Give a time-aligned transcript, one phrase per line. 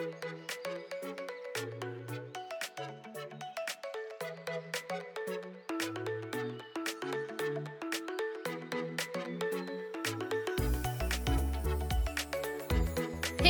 [0.00, 0.06] Hey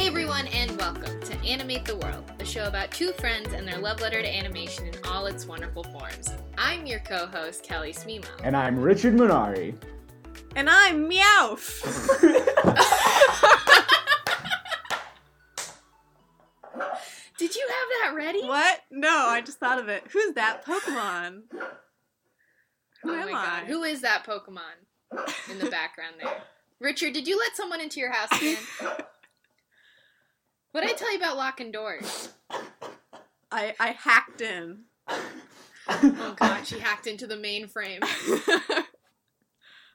[0.09, 4.01] everyone, and welcome to Animate the World, a show about two friends and their love
[4.01, 6.31] letter to animation in all its wonderful forms.
[6.59, 8.27] I'm your co-host Kelly Smemo.
[8.43, 9.77] And I'm Richard Minari.
[10.57, 11.87] And I'm Meowth.
[24.27, 26.43] who is that Pokemon in the background there?
[26.81, 28.57] Richard, did you let someone into your house again?
[30.73, 32.29] What did I tell you about locking doors?
[33.51, 34.85] I I hacked in.
[35.89, 38.03] Oh god, she hacked into the mainframe.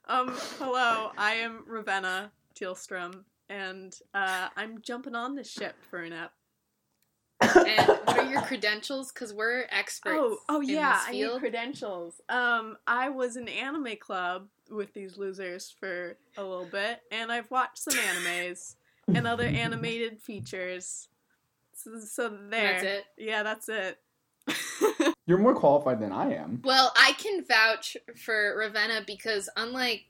[0.08, 6.10] um, hello, I am Ravenna Tealstrom, and uh, I'm jumping on this ship for a
[6.10, 6.34] nap.
[7.42, 9.12] And what are your credentials?
[9.12, 10.16] Because we're experts.
[10.18, 11.40] Oh, oh in yeah, this I need field.
[11.40, 12.22] credentials.
[12.30, 17.50] Um, I was in anime club with these losers for a little bit, and I've
[17.52, 18.76] watched some animes
[19.14, 21.08] and other animated features.
[21.74, 22.74] So, so there.
[22.74, 23.06] That's it.
[23.18, 24.00] Yeah, that's it.
[25.28, 26.62] You're more qualified than I am.
[26.64, 30.06] Well, I can vouch for Ravenna because unlike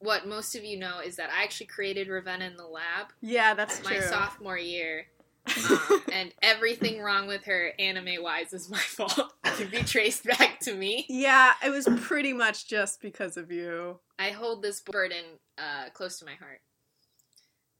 [0.00, 3.54] what most of you know is that I actually created Ravenna in the lab yeah,
[3.54, 4.02] that's my true.
[4.02, 5.06] sophomore year.
[5.46, 9.32] Um, and everything wrong with her anime wise is my fault.
[9.44, 11.06] Can be traced back to me.
[11.08, 13.98] Yeah, it was pretty much just because of you.
[14.18, 15.24] I hold this burden
[15.58, 16.60] uh, close to my heart.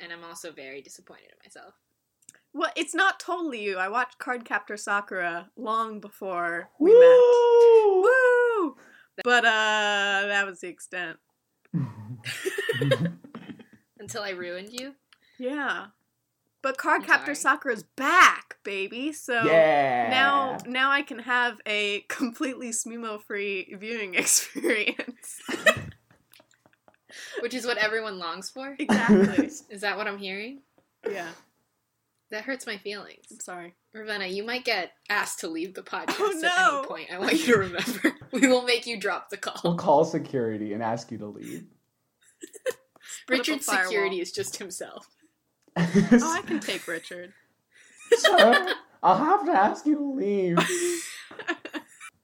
[0.01, 1.75] And I'm also very disappointed in myself.
[2.53, 3.77] Well, it's not totally you.
[3.77, 6.99] I watched Cardcaptor Sakura long before we met.
[7.01, 8.03] Woo!
[8.03, 8.77] Woo!
[9.23, 11.19] But uh that was the extent.
[14.01, 14.95] Until I ruined you.
[15.39, 15.87] Yeah.
[16.63, 17.01] But sorry.
[17.01, 19.13] Cardcaptor Sakura's back, baby.
[19.13, 20.09] So yeah.
[20.11, 25.41] now now I can have a completely Smemo free viewing experience.
[27.41, 28.77] Which is what everyone longs for.
[28.79, 29.47] exactly.
[29.71, 30.63] Is that what I'm hearing?
[31.09, 31.29] Yeah.
[32.31, 33.25] That hurts my feelings.
[33.31, 33.75] I'm sorry.
[33.93, 36.79] Ravenna, you might get asked to leave the oh, podcast Oh, at no.
[36.79, 37.09] any point.
[37.13, 38.13] I want you to remember.
[38.33, 39.61] we will make you drop the call.
[39.65, 39.97] We'll call.
[39.97, 41.65] call security and ask you to leave.
[42.67, 42.77] Put up
[43.29, 45.09] a Richard's security is just himself.
[46.23, 47.33] Oh, I can take Richard.
[48.13, 50.59] Sir, I'll have to ask you to leave.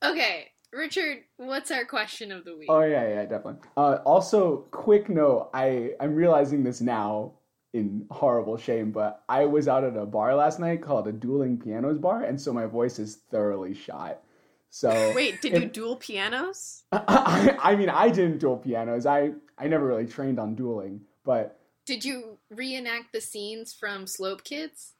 [0.03, 2.67] Okay, Richard, what's our question of the week?
[2.69, 3.67] Oh yeah, yeah, definitely.
[3.75, 7.33] Uh, also, quick note: I I'm realizing this now
[7.73, 11.57] in horrible shame, but I was out at a bar last night called a Dueling
[11.57, 14.21] Pianos Bar, and so my voice is thoroughly shot.
[14.69, 16.83] So Wait, did you duel pianos?
[16.91, 19.05] I, I mean, I didn't duel pianos.
[19.05, 21.56] I I never really trained on dueling, but
[21.87, 24.93] Did you reenact the scenes from Slope Kids?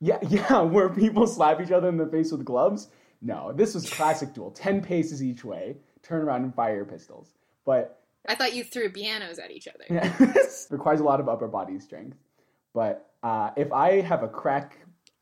[0.00, 2.88] yeah, yeah, where people slap each other in the face with gloves.
[3.20, 4.50] No, this was classic duel.
[4.50, 7.34] Ten paces each way, turn around and fire your pistols.
[7.64, 9.84] But I thought you threw pianos at each other.
[9.88, 10.34] Yeah.
[10.70, 12.16] requires a lot of upper body strength.
[12.74, 14.78] But uh, if I have a crack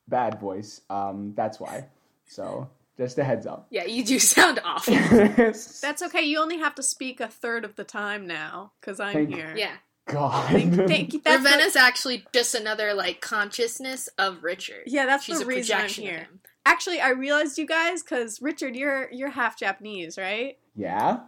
[0.08, 1.86] bad voice, um, that's why.
[2.26, 3.66] So just a heads up.
[3.70, 4.94] Yeah, you do sound awful.
[4.94, 6.22] That's That's okay.
[6.22, 9.54] You only have to speak a third of the time now, because I'm Thank- here.
[9.56, 9.74] Yeah.
[10.12, 10.50] God.
[10.50, 11.20] Thank, thank you.
[11.24, 14.82] That's the- Ravenna's actually just another like consciousness of Richard.
[14.86, 16.28] yeah, that's She's the a reason I'm here.
[16.66, 20.58] Actually, I realized you guys because Richard, you're you're half Japanese, right?
[20.74, 21.20] yeah.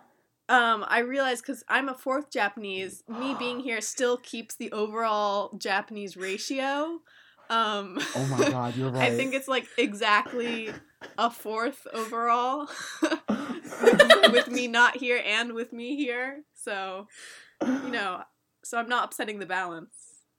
[0.48, 5.56] Um, I realized because I'm a fourth Japanese, me being here still keeps the overall
[5.56, 7.00] Japanese ratio.
[7.48, 9.10] Um, Oh my God, you're right.
[9.12, 10.70] I think it's like exactly
[11.16, 12.68] a fourth overall
[14.30, 16.42] with me not here and with me here.
[16.54, 17.08] So,
[17.62, 18.22] you know,
[18.64, 19.90] so I'm not upsetting the balance.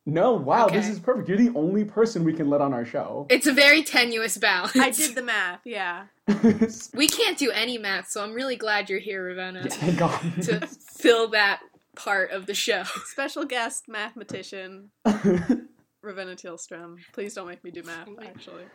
[0.06, 1.30] No, wow, this is perfect.
[1.30, 3.26] You're the only person we can let on our show.
[3.30, 4.76] It's a very tenuous balance.
[4.76, 6.08] I did the math, yeah.
[6.94, 10.20] We can't do any math, so I'm really glad you're here, Ravenna, Yeah, thank God.
[10.44, 11.62] to fill that
[11.96, 12.84] part of the show.
[13.06, 16.98] Special guest mathematician Ravenna Tealstrom.
[17.14, 18.66] Please don't make me do math, actually.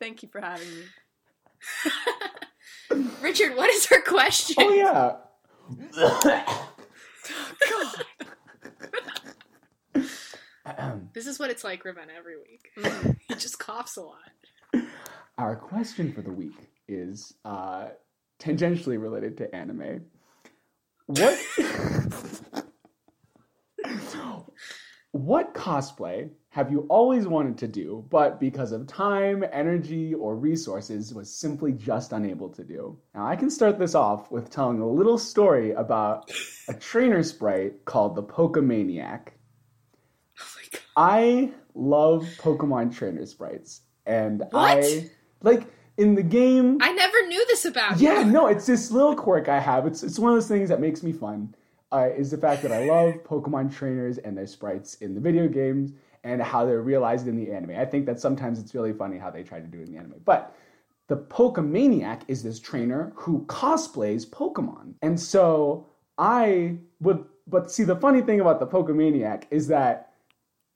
[0.00, 0.84] Thank you for having me.
[3.20, 4.56] Richard, what is her question?
[4.60, 5.16] oh yeah.
[11.14, 12.70] This is what it's like, Ravenna, every week.
[13.28, 14.18] He just coughs a lot.
[15.38, 17.88] Our question for the week is uh,
[18.38, 20.02] tangentially related to anime.
[21.06, 21.38] What
[25.12, 31.12] What cosplay have you always wanted to do, but because of time, energy, or resources
[31.12, 32.96] was simply just unable to do?
[33.12, 36.30] Now, I can start this off with telling a little story about
[36.68, 39.30] a trainer sprite called the Pokemaniac.
[40.38, 40.80] Oh my god.
[40.96, 44.78] I love Pokemon trainer sprites, and What?
[44.84, 45.10] I
[45.42, 45.66] like
[45.96, 46.78] in the game.
[46.80, 48.26] I never knew this about yeah, you.
[48.26, 49.88] no, it's this little quirk I have.
[49.88, 51.52] It's it's one of those things that makes me fun.
[51.90, 55.46] Uh, is the fact that I love Pokemon trainers and their sprites in the video
[55.46, 55.92] games
[56.24, 57.76] and how they're realized in the anime.
[57.78, 59.98] I think that sometimes it's really funny how they try to do it in the
[59.98, 60.20] anime.
[60.24, 60.56] But
[61.06, 64.94] the Pokemaniac is this trainer who cosplays Pokemon.
[65.02, 65.86] And so
[66.16, 70.12] I would, but see, the funny thing about the Pokemaniac is that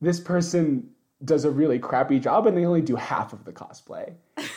[0.02, 0.90] this person
[1.24, 4.12] does a really crappy job and they only do half of the cosplay.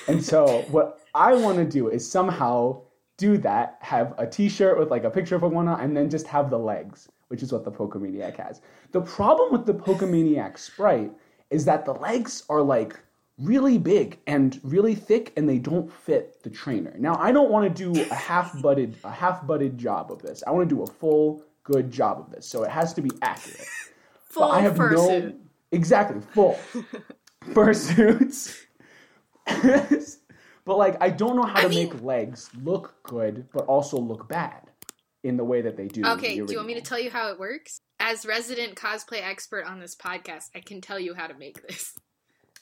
[0.08, 2.82] And so what I want to do is somehow
[3.18, 6.28] do that, have a t-shirt with like a picture of Pokemon on, and then just
[6.28, 8.60] have the legs, which is what the Pokemaniac has.
[8.92, 11.12] The problem with the Pokemaniac sprite
[11.50, 13.00] is that the legs are like
[13.40, 16.94] really big and really thick and they don't fit the trainer.
[17.00, 20.44] Now I don't want to do a half-butted a half-butted job of this.
[20.46, 22.46] I want to do a full good job of this.
[22.46, 23.66] So it has to be accurate.
[24.26, 25.36] Full But I have no fursuit.
[25.72, 26.60] exactly full
[27.46, 28.58] fursuits.
[30.66, 33.98] but like I don't know how I to mean- make legs look good but also
[33.98, 34.62] look bad
[35.24, 36.06] in the way that they do.
[36.06, 37.82] Okay, the do you want me to tell you how it works?
[38.00, 41.94] As resident cosplay expert on this podcast, I can tell you how to make this.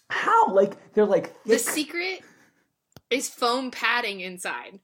[0.09, 2.21] how like they're like The secret
[3.09, 4.79] is foam padding inside.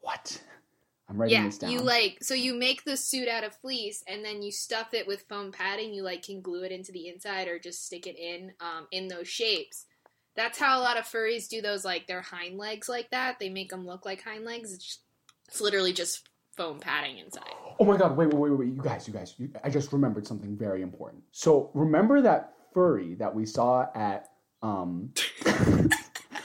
[0.00, 0.40] what?
[1.08, 1.70] I'm writing yeah, this down.
[1.70, 5.06] you like so you make the suit out of fleece and then you stuff it
[5.06, 5.94] with foam padding.
[5.94, 9.06] You like can glue it into the inside or just stick it in um, in
[9.06, 9.86] those shapes.
[10.34, 13.38] That's how a lot of furries do those like their hind legs like that.
[13.38, 14.74] They make them look like hind legs.
[14.74, 15.00] It's, just,
[15.48, 17.42] it's literally just foam padding inside.
[17.78, 20.26] Oh my god, wait, wait, wait, wait, you guys, you guys, you, I just remembered
[20.26, 21.22] something very important.
[21.32, 24.28] So remember that furry that we saw at
[24.62, 25.12] um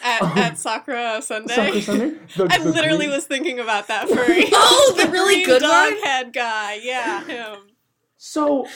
[0.03, 1.53] At, at Sakura Sunday.
[1.55, 2.09] Sakura Sunday?
[2.35, 4.45] The- I the literally green- was thinking about that furry.
[4.51, 6.01] Oh, the really green good dog one?
[6.03, 6.79] head guy.
[6.81, 7.59] Yeah, him.
[8.17, 8.67] So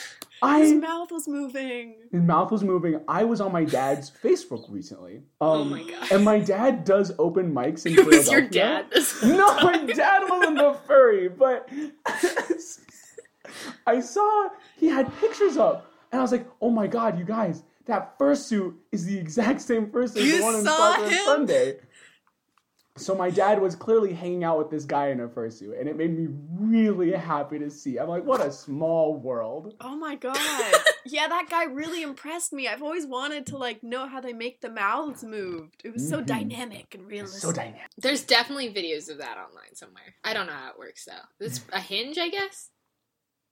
[0.62, 1.96] His mouth was moving.
[2.12, 3.00] his mouth was moving.
[3.08, 5.18] I was on my dad's Facebook recently.
[5.42, 6.12] Um, Oh my God.
[6.12, 8.84] And my dad does open mics in It was your Philadelphia.
[9.22, 9.28] dad.
[9.38, 11.70] No, my dad wasn't the furry, but
[13.88, 17.64] I saw he had pictures up, and I was like, "Oh my god, you guys,
[17.86, 21.26] that fursuit is the exact same fursuit as You the one in saw Sakura him?
[21.26, 21.78] Sunday."
[22.98, 25.98] So my dad was clearly hanging out with this guy in a fursuit, and it
[25.98, 26.28] made me
[26.58, 27.98] really happy to see.
[27.98, 30.74] I'm like, "What a small world." Oh my god.
[31.06, 32.70] yeah, that guy really impressed me.
[32.70, 35.72] I've always wanted to like know how they make the mouths move.
[35.84, 36.28] It was so Mhm.
[36.28, 37.42] dynamic and realistic.
[37.42, 37.92] So dynamic.
[37.98, 40.16] There's definitely videos of that online somewhere.
[40.24, 41.46] I don't know how it works though.
[41.46, 42.70] It's a hinge, I guess.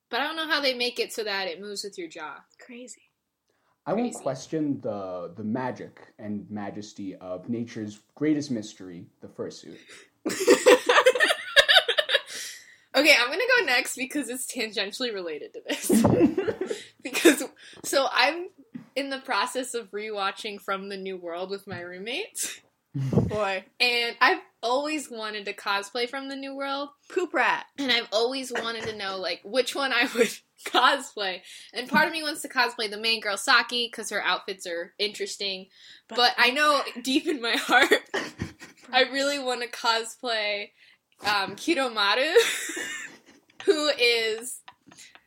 [0.09, 2.37] But I don't know how they make it so that it moves with your jaw.
[2.59, 3.09] Crazy.
[3.85, 9.77] I won't question the the magic and majesty of nature's greatest mystery, the fursuit.
[12.95, 16.77] Okay, I'm gonna go next because it's tangentially related to this.
[17.03, 17.43] because
[17.83, 18.49] so I'm
[18.95, 22.61] in the process of rewatching From the New World with my roommates,
[23.13, 23.63] Oh boy.
[23.79, 27.65] and I've always wanted to cosplay from the New World, Poop rat.
[27.79, 30.29] and I've always wanted to know like which one I would
[30.63, 31.41] cosplay.
[31.73, 34.93] And part of me wants to cosplay the main girl Saki because her outfits are
[34.99, 35.67] interesting,
[36.09, 37.93] but I know deep in my heart
[38.93, 40.69] I really want to cosplay
[41.25, 42.31] um, Kiroumaru,
[43.65, 44.59] who is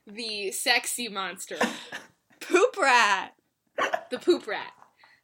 [0.07, 1.57] the sexy monster,
[2.41, 3.35] Poop rat.
[4.11, 4.71] the poop rat.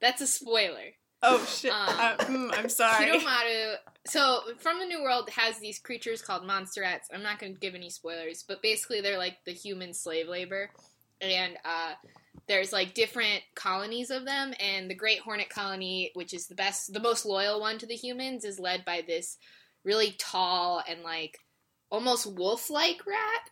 [0.00, 0.94] That's a spoiler.
[1.22, 1.72] Oh shit.
[1.72, 3.06] Um, Uh, mm, I'm sorry.
[3.06, 3.74] Kiroumaru.
[4.06, 7.08] So, from the New World has these creatures called monster rats.
[7.12, 10.70] I'm not going to give any spoilers, but basically they're like the human slave labor,
[11.20, 11.92] and uh,
[12.48, 14.52] there's like different colonies of them.
[14.58, 17.94] And the Great Hornet Colony, which is the best, the most loyal one to the
[17.94, 19.38] humans, is led by this
[19.84, 21.38] really tall and like
[21.90, 23.50] almost wolf-like rat.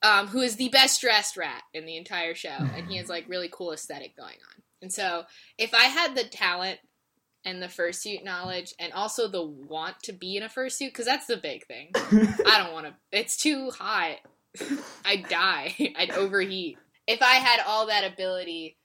[0.00, 3.24] Um, who is the best dressed rat in the entire show, and he has like
[3.28, 4.62] really cool aesthetic going on.
[4.80, 5.24] And so,
[5.58, 6.78] if I had the talent
[7.44, 11.26] and the fursuit knowledge and also the want to be in a fursuit because that's
[11.26, 11.90] the big thing.
[11.94, 12.94] I don't want to.
[13.12, 14.16] It's too hot.
[15.04, 15.74] I'd die.
[15.96, 16.78] I'd overheat.
[17.06, 18.76] If I had all that ability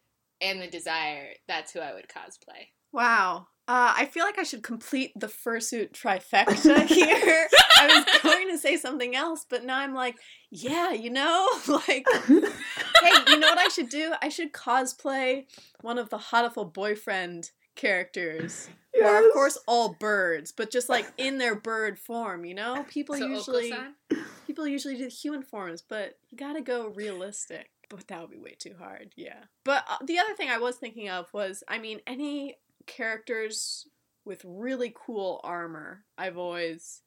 [0.42, 2.68] and the desire, that's who I would cosplay.
[2.92, 3.48] Wow.
[3.66, 7.48] Uh, I feel like I should complete the fursuit trifecta here.
[7.80, 10.18] I was going to say something else, but now I'm like,
[10.52, 14.14] yeah, you know, like, hey, you know what I should do?
[14.22, 15.46] I should cosplay
[15.80, 18.68] one of the Hatoful boyfriend characters.
[18.96, 19.26] Or, Yes.
[19.26, 22.84] of course, all birds, but just like in their bird form, you know?
[22.90, 24.26] People So usually Oko-san?
[24.46, 27.72] people usually do human forms, but you gotta go realistic.
[27.90, 29.46] But that would be way too hard, yeah.
[29.64, 33.88] But uh, the other thing I was thinking of was, I mean, any characters
[34.26, 37.02] with really cool armor, I've always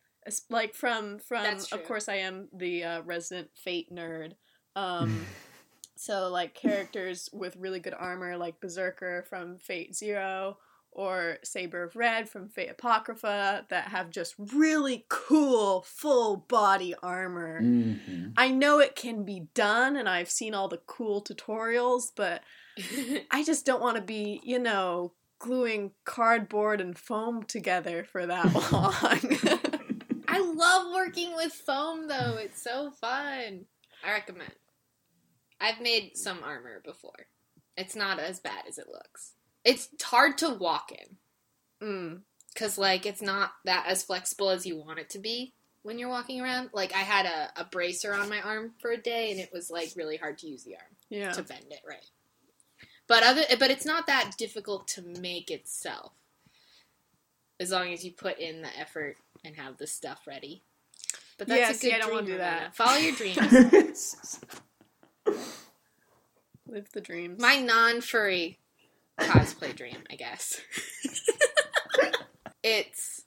[0.51, 1.47] like from from.
[1.73, 4.33] Of course, I am the uh, resident Fate nerd.
[4.75, 5.25] Um,
[5.97, 10.59] So like characters with really good armor, like Berserker from Fate Zero,
[10.93, 17.61] or Saber of Red from Fate Apocrypha, that have just really cool full body armor.
[17.61, 18.29] Mm-hmm.
[18.37, 22.43] I know it can be done, and I've seen all the cool tutorials, but
[23.31, 28.55] I just don't want to be, you know, gluing cardboard and foam together for that
[28.73, 29.63] long.
[30.29, 32.37] I love working with foam though.
[32.39, 33.67] It's so fun.
[34.05, 34.53] I recommend.
[35.61, 37.27] I've made some armor before.
[37.77, 39.33] It's not as bad as it looks.
[39.65, 41.17] It's hard to walk in
[41.87, 42.21] mm.
[42.55, 46.09] cuz like it's not that as flexible as you want it to be when you're
[46.09, 46.71] walking around.
[46.73, 49.71] Like I had a, a bracer on my arm for a day and it was
[49.71, 51.33] like really hard to use the arm Yeah.
[51.33, 52.11] to bend it right.
[53.07, 56.13] But other but it's not that difficult to make itself.
[57.59, 60.63] As long as you put in the effort and have the stuff ready.
[61.39, 62.75] But that's Yeah, a see, good I don't wanna do that.
[62.77, 64.41] Follow your dreams.
[66.67, 67.41] Live the dreams.
[67.41, 68.59] My non-furry
[69.21, 70.61] cosplay dream, I guess.
[72.63, 73.23] it's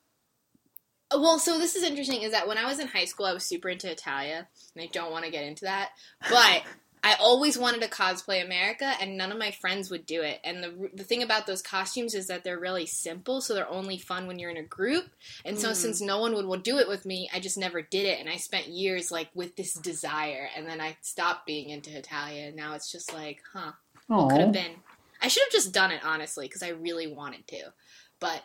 [1.12, 2.22] well, so this is interesting.
[2.22, 4.88] Is that when I was in high school, I was super into Hetalia, and I
[4.92, 5.90] don't want to get into that,
[6.30, 6.64] but
[7.04, 10.40] I always wanted to cosplay America, and none of my friends would do it.
[10.44, 13.98] And the the thing about those costumes is that they're really simple, so they're only
[13.98, 15.10] fun when you're in a group.
[15.46, 15.76] And so, Mm.
[15.76, 18.20] since no one would, would do it with me, I just never did it.
[18.20, 22.48] And I spent years like with this desire, and then I stopped being into Hetalia,
[22.48, 23.72] and now it's just like, huh
[24.10, 24.76] It could have been.
[25.22, 27.74] I should have just done it honestly because I really wanted to,
[28.20, 28.44] but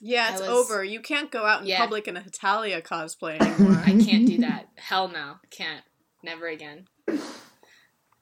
[0.00, 0.82] yeah, it's was- over.
[0.82, 1.78] You can't go out in Yeah.
[1.78, 3.80] public in a Hetalia cosplay anymore.
[3.86, 4.68] I can't do that.
[4.76, 5.84] Hell no, can't.
[6.24, 6.88] Never again.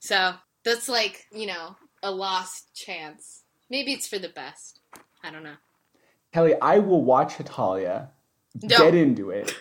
[0.01, 3.43] So that's like you know a lost chance.
[3.71, 4.81] Maybe it's for the best.
[5.23, 5.57] I don't know.
[6.33, 8.09] Kelly, I will watch Hetalia,
[8.63, 8.79] No.
[8.79, 9.55] get into it,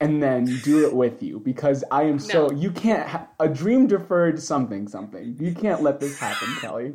[0.00, 2.50] and then do it with you because I am so.
[2.52, 3.08] You can't.
[3.08, 5.36] Ha- a dream deferred something something.
[5.40, 6.94] You can't let this happen, Kelly.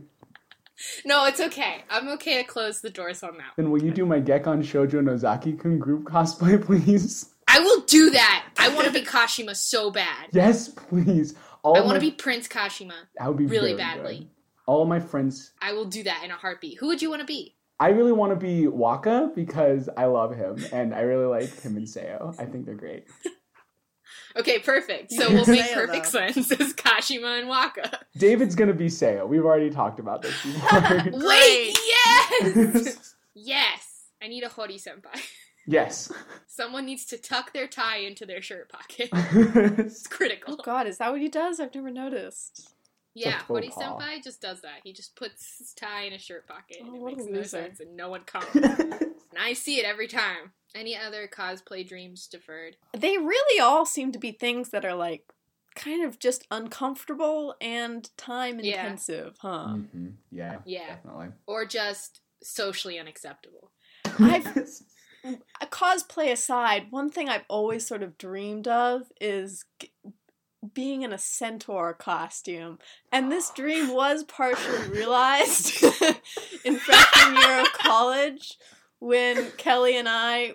[1.05, 1.83] No, it's okay.
[1.89, 3.51] I'm okay to close the doors on that.
[3.55, 7.27] Then will you do my Gekkan Shoujo Nozaki Kun group cosplay, please?
[7.47, 8.47] I will do that.
[8.57, 10.29] I want to be Kashima so bad.
[10.31, 11.35] Yes, please.
[11.63, 12.93] All I want to be Prince Kashima.
[13.17, 14.19] That would be really badly.
[14.19, 14.27] good.
[14.67, 15.51] All my friends.
[15.61, 16.79] I will do that in a heartbeat.
[16.79, 17.55] Who would you want to be?
[17.79, 21.77] I really want to be Waka because I love him and I really like him
[21.77, 22.39] and Seo.
[22.39, 23.07] I think they're great.
[24.35, 25.11] Okay, perfect.
[25.11, 27.99] So we'll make perfect sense as Kashima and Waka.
[28.17, 29.27] David's gonna be Seo.
[29.27, 31.11] We've already talked about this before.
[31.27, 33.13] Wait, yes!
[33.35, 34.05] yes!
[34.21, 35.19] I need a Hori senpai.
[35.67, 36.11] Yes.
[36.47, 39.09] Someone needs to tuck their tie into their shirt pocket.
[39.79, 40.57] It's critical.
[40.59, 41.59] Oh God, is that what he does?
[41.59, 42.73] I've never noticed.
[43.13, 43.77] Yeah, faux Hori pas.
[43.83, 44.79] senpai just does that.
[44.83, 47.29] He just puts his tie in a shirt pocket and Oh, it what a makes
[47.29, 48.45] no sense and no one comes.
[48.55, 50.51] and I see it every time.
[50.73, 52.77] Any other cosplay dreams deferred?
[52.97, 55.25] They really all seem to be things that are like
[55.75, 58.83] kind of just uncomfortable and time Yeah.
[58.83, 59.67] intensive, huh?
[59.73, 60.59] hmm Yeah.
[60.65, 60.87] Yeah.
[60.95, 61.27] Definitely.
[61.47, 63.71] Or just socially unacceptable.
[64.19, 64.65] I've- A
[65.65, 69.91] cosplay aside, one thing I've always sort of dreamed of is g-
[70.73, 72.79] being in a centaur costume.
[73.11, 75.83] And this dream was partially realized
[76.65, 78.57] in freshman year of college
[78.99, 80.53] when Kelly and I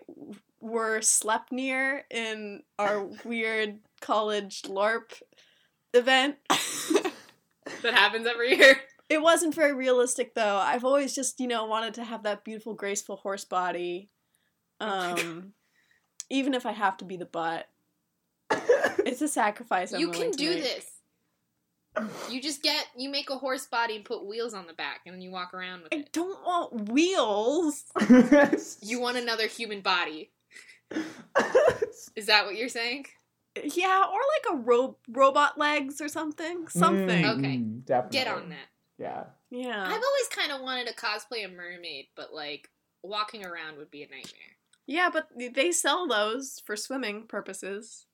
[0.61, 5.23] were slept near in our weird college LARP
[5.94, 6.37] event.
[7.82, 8.76] That happens every year.
[9.08, 10.56] It wasn't very realistic though.
[10.56, 14.08] I've always just, you know, wanted to have that beautiful, graceful horse body.
[14.80, 15.52] Um
[16.28, 17.68] even if I have to be the butt.
[19.06, 20.62] It's a sacrifice I'm you can to do make.
[20.64, 20.90] this.
[22.28, 25.14] You just get you make a horse body and put wheels on the back and
[25.14, 26.12] then you walk around with I it.
[26.12, 27.85] don't want wheels.
[28.83, 30.30] You want another human body.
[32.16, 33.06] Is that what you're saying?
[33.62, 36.68] Yeah, or like a ro- robot legs or something.
[36.68, 37.25] Something.
[37.25, 37.56] Mm, Okay.
[37.56, 38.18] Definitely.
[38.18, 38.68] Get on that.
[38.99, 39.25] Yeah.
[39.50, 39.83] Yeah.
[39.83, 42.68] I've always kind of wanted to cosplay a mermaid, but like
[43.02, 44.55] walking around would be a nightmare.
[44.87, 48.07] Yeah, but they sell those for swimming purposes.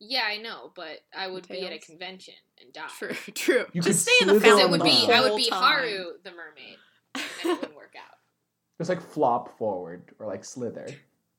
[0.00, 2.86] Yeah, I know, but I would be at a convention and die.
[2.98, 3.66] True, true.
[3.72, 5.62] You Just could stay in the slither fountain it would be I would be time.
[5.62, 6.76] Haru the mermaid,
[7.14, 8.16] and it wouldn't work out.
[8.78, 10.86] Just like flop forward or like slither.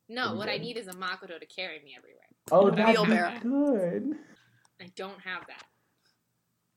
[0.10, 2.26] No, Pretty what I need is a Makoto to carry me everywhere.
[2.52, 3.40] Oh, A that's wheelbarrow.
[3.42, 4.16] good.
[4.82, 5.64] I don't have that.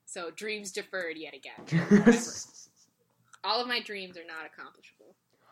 [0.07, 1.91] So dreams deferred yet again.
[3.45, 5.02] All of my dreams are not accomplishable.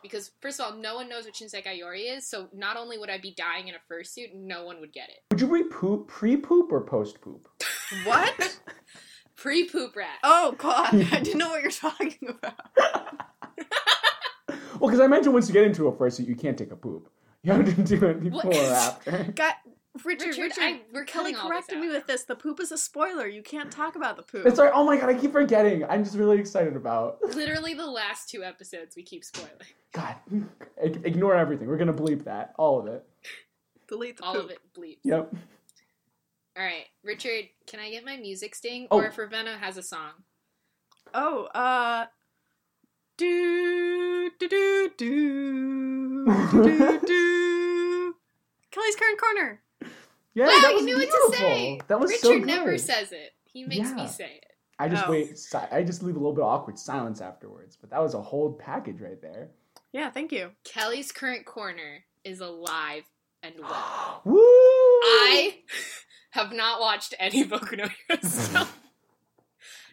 [0.03, 3.11] Because first of all, no one knows what Shinsekai Yori is, so not only would
[3.11, 5.19] I be dying in a fursuit, no one would get it.
[5.31, 7.49] Would you be poop pre-poop or post-poop?
[8.05, 8.61] What?
[9.37, 10.19] Pre poop rat.
[10.23, 12.55] Oh god, I didn't know what you're talking about.
[14.81, 17.11] Well, because I mentioned once you get into a fursuit, you can't take a poop.
[17.43, 19.33] You have to do it before or after.
[19.35, 19.53] God,
[20.05, 22.25] Richard, Richard, Richard, I- we're Kelly cutting all this corrected me with this.
[22.25, 23.27] The poop is a spoiler.
[23.27, 24.47] You can't talk about the poop.
[24.47, 25.85] It's like, oh my god, I keep forgetting.
[25.85, 27.19] I'm just really excited about.
[27.35, 29.51] Literally the last two episodes we keep spoiling.
[29.93, 30.15] God,
[30.81, 31.67] ignore everything.
[31.69, 33.05] We're gonna bleep that, all of it.
[33.89, 34.45] Delete the All poop.
[34.45, 34.99] of it bleep.
[35.03, 35.35] Yep.
[36.57, 38.87] All right, Richard, can I get my music sting?
[38.91, 38.99] Oh.
[38.99, 40.11] Or if Ravenna has a song.
[41.13, 42.07] Oh, uh.
[43.17, 48.15] Do, do, do, do, do, do.
[48.71, 49.61] Kelly's current corner.
[50.35, 51.21] Yeah, wow, that you was knew beautiful.
[51.21, 51.81] what to say.
[51.89, 52.47] That was Richard so good.
[52.47, 53.33] never says it.
[53.45, 53.95] He makes Yeah.
[53.95, 54.45] me say it.
[54.79, 55.11] I just Oh.
[55.11, 55.37] wait.
[55.39, 57.77] Si- I just leave a little bit of awkward silence afterwards.
[57.77, 59.51] But that was a whole package right there.
[59.93, 60.53] Yeah, thank you.
[60.65, 63.05] Kelly's current corner is alive
[63.43, 64.23] and well.
[64.25, 64.39] Woo!
[65.03, 65.59] I
[66.31, 68.79] have not watched any Boku no Hero stuff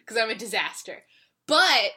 [0.00, 1.02] because I'm a disaster.
[1.46, 1.90] But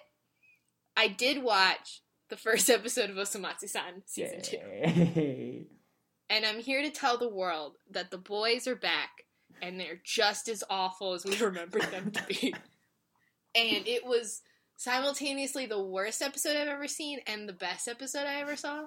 [0.98, 5.68] I did watch the first episode of Osomatsu-san season two, Yay.
[6.32, 9.26] And I'm here to tell the world that the boys are back
[9.62, 12.56] and they're just as awful as we remembered them to be.
[13.54, 14.42] And it was
[14.78, 18.86] simultaneously the worst episode I've ever seen and the best episode I ever saw.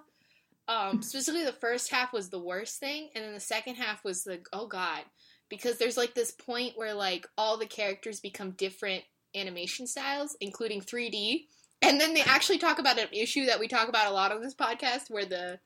[0.66, 4.24] Um, specifically, the first half was the worst thing, and then the second half was
[4.24, 5.02] the oh god,
[5.50, 9.04] because there's like this point where like all the characters become different
[9.36, 11.42] animation styles, including 3D,
[11.82, 14.40] and then they actually talk about an issue that we talk about a lot on
[14.40, 15.60] this podcast, where the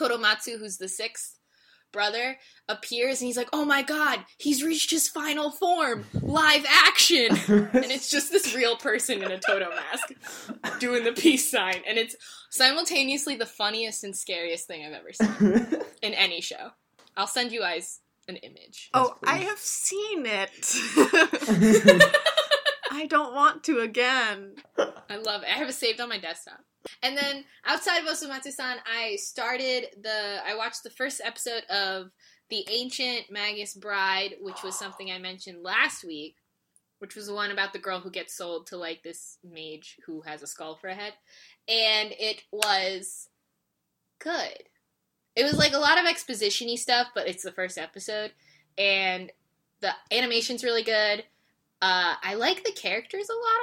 [0.00, 1.36] Todomatsu, who's the sixth
[1.92, 2.38] brother,
[2.68, 7.90] appears and he's like, oh my god, he's reached his final form, live action and
[7.90, 10.12] it's just this real person in a Toto mask
[10.78, 12.16] doing the peace sign, and it's
[12.50, 16.70] simultaneously the funniest and scariest thing I've ever seen in any show.
[17.16, 18.90] I'll send you guys an image.
[18.94, 19.16] Oh.
[19.24, 22.06] I have seen it.
[22.92, 24.54] I don't want to again.
[24.78, 25.48] I love it.
[25.48, 26.60] I have it saved on my desktop.
[27.02, 30.38] And then outside of Osomatsu-san, I started the.
[30.46, 32.10] I watched the first episode of
[32.48, 36.36] the Ancient Magus Bride, which was something I mentioned last week,
[36.98, 40.22] which was the one about the girl who gets sold to like this mage who
[40.22, 41.14] has a skull for a head,
[41.68, 43.28] and it was
[44.18, 44.64] good.
[45.36, 48.32] It was like a lot of exposition-y stuff, but it's the first episode,
[48.76, 49.30] and
[49.80, 51.24] the animation's really good.
[51.80, 53.60] Uh, I like the characters a lot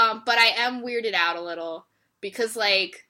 [0.00, 1.86] already, um, but I am weirded out a little
[2.26, 3.04] because like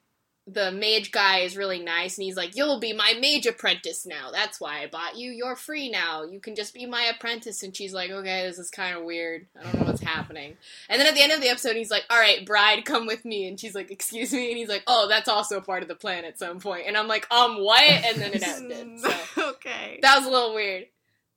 [0.45, 4.29] the mage guy is really nice and he's like, "You'll be my mage apprentice now.
[4.31, 5.31] That's why I bought you.
[5.31, 6.23] You're free now.
[6.23, 9.47] You can just be my apprentice." And she's like, "Okay, this is kind of weird.
[9.59, 10.55] I don't know what's happening."
[10.87, 13.25] And then at the end of the episode, he's like, "All right, bride, come with
[13.25, 15.95] me." And she's like, "Excuse me." And he's like, "Oh, that's also part of the
[15.95, 18.99] plan at some point." And I'm like, "Um, what?" And then it ended.
[18.99, 19.99] So okay.
[20.03, 20.85] that was a little weird,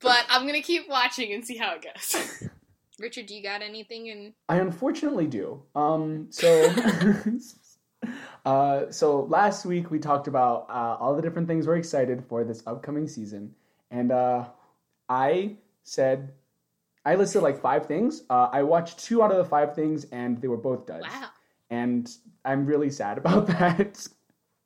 [0.01, 2.49] but I'm gonna keep watching and see how it goes.
[3.01, 5.63] Richard, do you got anything in I unfortunately do.
[5.75, 6.69] Um, so,
[8.45, 12.43] uh, so last week we talked about uh, all the different things we're excited for
[12.43, 13.53] this upcoming season,
[13.89, 14.45] and uh,
[15.09, 16.31] I said
[17.05, 18.23] I listed like five things.
[18.29, 21.05] Uh, I watched two out of the five things, and they were both duds.
[21.07, 21.29] Wow.
[21.69, 22.09] And
[22.45, 24.07] I'm really sad about that.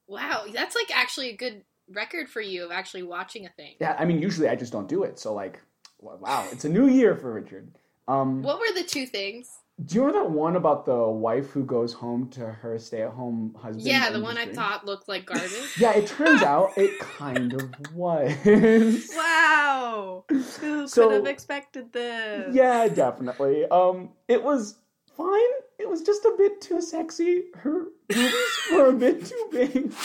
[0.07, 3.75] Wow, that's like actually a good record for you of actually watching a thing.
[3.79, 5.19] yeah, I mean, usually I just don't do it.
[5.19, 5.59] So like,
[5.99, 7.71] wow, it's a new year for Richard.
[8.07, 9.49] Um, What were the two things?
[9.83, 13.85] Do you remember that one about the wife who goes home to her stay-at-home husband?
[13.85, 15.51] Yeah, the one I thought looked like garbage.
[15.77, 19.09] Yeah, it turns out it kind of was.
[19.15, 20.23] Wow.
[20.29, 22.55] Who So- could have expected this?
[22.55, 23.65] yeah, definitely.
[23.65, 24.77] Um, it was
[25.17, 25.41] fine.
[25.77, 27.43] It was just a bit too sexy.
[27.55, 28.33] Her boobs
[28.71, 29.91] were a bit too big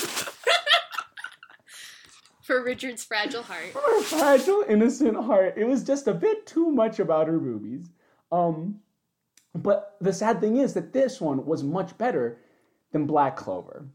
[2.42, 3.68] For Richard's fragile heart.
[3.72, 5.54] for her fragile, innocent heart.
[5.56, 7.88] It was just a bit too much about her boobies.
[8.32, 8.80] Um,
[9.54, 12.38] but the sad thing is that this one was much better
[12.92, 13.86] than Black Clover.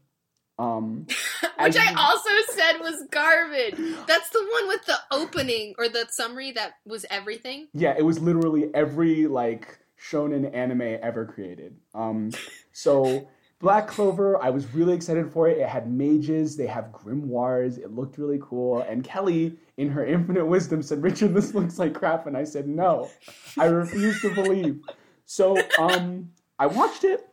[0.58, 1.06] Um,
[1.60, 3.74] Which I I- also said was garbage.
[4.06, 7.68] That's the one with the opening or the summary that was everything.
[7.74, 11.76] Yeah, it was literally every like shonen anime ever created.
[11.94, 12.30] Um,
[12.72, 15.58] so Black Clover, I was really excited for it.
[15.58, 17.78] It had mages, they have grimoires.
[17.78, 18.80] It looked really cool.
[18.82, 22.66] And Kelly, in her infinite wisdom, said, "Richard, this looks like crap." And I said,
[22.68, 23.10] "No,
[23.58, 24.80] I refuse to believe."
[25.26, 27.28] So um, I watched it.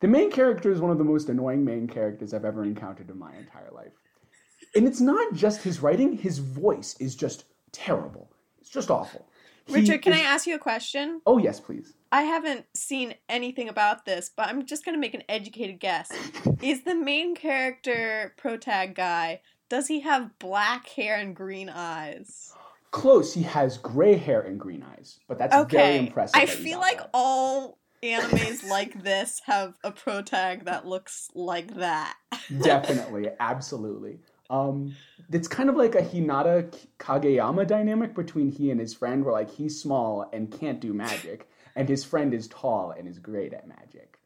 [0.00, 3.18] The main character is one of the most annoying main characters I've ever encountered in
[3.18, 3.92] my entire life.
[4.74, 8.30] And it's not just his writing, his voice is just terrible.
[8.60, 9.26] It's just awful.
[9.66, 11.20] He Richard, can is- I ask you a question?
[11.26, 11.94] Oh, yes, please.
[12.12, 16.10] I haven't seen anything about this, but I'm just gonna make an educated guess.
[16.62, 19.40] Is the main character protag guy?
[19.68, 22.54] Does he have black hair and green eyes?
[22.96, 25.98] Close, he has gray hair and green eyes, but that's very Okay.
[25.98, 26.40] impressive.
[26.40, 27.10] I feel like that.
[27.12, 32.16] all animes like this have a protag that looks like that.
[32.62, 34.20] Definitely, absolutely.
[34.48, 34.94] Um,
[35.30, 39.50] it's kind of like a Hinata Kageyama dynamic between he and his friend, where like
[39.50, 43.68] he's small and can't do magic, and his friend is tall and is great at
[43.68, 44.18] magic.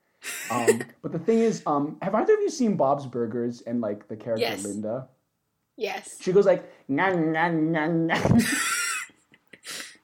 [0.48, 4.06] Um, but the thing is, um, have either of you seen Bob's Burgers and like
[4.06, 4.64] the character Yes.
[4.64, 5.08] Linda?
[5.80, 6.18] Yes.
[6.20, 8.66] She goes like, "Ngang, ngang, ngang, ngang."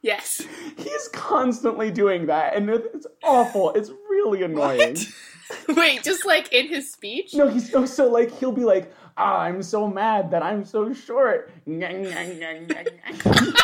[0.02, 0.46] Yes.
[0.76, 3.72] he is constantly doing that, and it's awful.
[3.72, 4.96] It's really annoying.
[5.68, 7.34] Wait, just like in his speech?
[7.34, 10.92] No, he's so, so like he'll be like, "Ah, I'm so mad that I'm so
[10.92, 13.56] short." Ngang, ngang, ngang.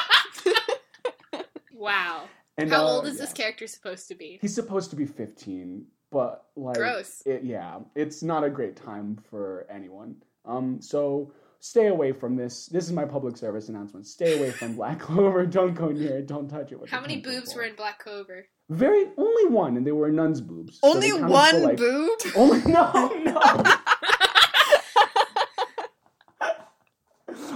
[1.82, 2.28] Wow.
[2.58, 3.22] And, How uh, old is yeah.
[3.22, 4.38] this character supposed to be?
[4.40, 7.22] He's supposed to be 15, but like, Gross.
[7.26, 10.14] It, yeah, it's not a great time for anyone.
[10.44, 12.66] Um, so stay away from this.
[12.66, 14.06] This is my public service announcement.
[14.06, 15.46] Stay away from Black Clover.
[15.58, 16.26] Don't go near it.
[16.26, 16.80] Don't touch it.
[16.80, 17.62] With How many boobs pole.
[17.62, 18.46] were in Black Clover?
[18.68, 20.78] Very only one, and they were nun's boobs.
[20.82, 22.18] Only they counted one for, like- boob?
[22.36, 22.92] Only no,
[23.24, 23.64] no.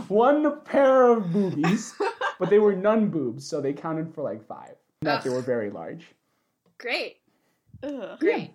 [0.08, 1.94] one pair of boobies,
[2.38, 4.74] but they were nun boobs, so they counted for like five.
[5.02, 6.06] Not that they were very large.
[6.78, 7.16] Great.
[7.82, 8.18] Ugh.
[8.20, 8.52] Great.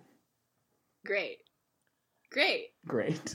[1.04, 1.38] Great.
[2.30, 2.68] Great.
[2.86, 3.34] Great.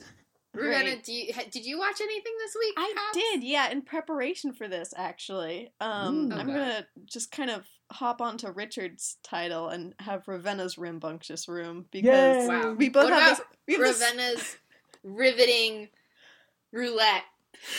[0.58, 1.04] Ravenna, Great.
[1.04, 2.74] do you, did you watch anything this week?
[2.78, 3.18] I perhaps?
[3.18, 5.72] did, yeah, in preparation for this actually.
[5.80, 6.36] Um Ooh.
[6.36, 6.54] Oh, I'm God.
[6.54, 12.74] gonna just kind of hop onto Richard's title and have Ravenna's rambunctious room because Wow.
[12.74, 14.58] we both What have about this we have this Ravenna's
[15.04, 15.90] riveting
[16.72, 17.24] roulette.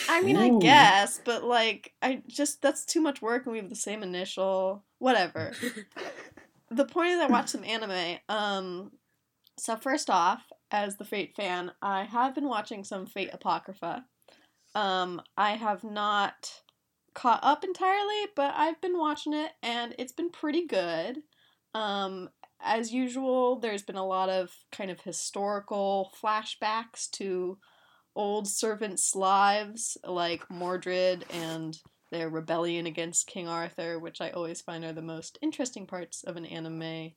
[0.09, 3.69] I mean, I guess, but like, I just that's too much work, and we have
[3.69, 4.83] the same initial.
[4.97, 5.53] Whatever.
[6.71, 8.17] the point is, I watched some anime.
[8.27, 8.91] Um,
[9.57, 14.05] so first off, as the Fate fan, I have been watching some Fate Apocrypha.
[14.75, 16.61] Um, I have not
[17.13, 21.23] caught up entirely, but I've been watching it, and it's been pretty good.
[21.73, 22.29] Um,
[22.61, 27.57] as usual, there's been a lot of kind of historical flashbacks to
[28.15, 31.77] old servants' lives, like Mordred and
[32.11, 36.35] their rebellion against King Arthur, which I always find are the most interesting parts of
[36.35, 37.11] an anime.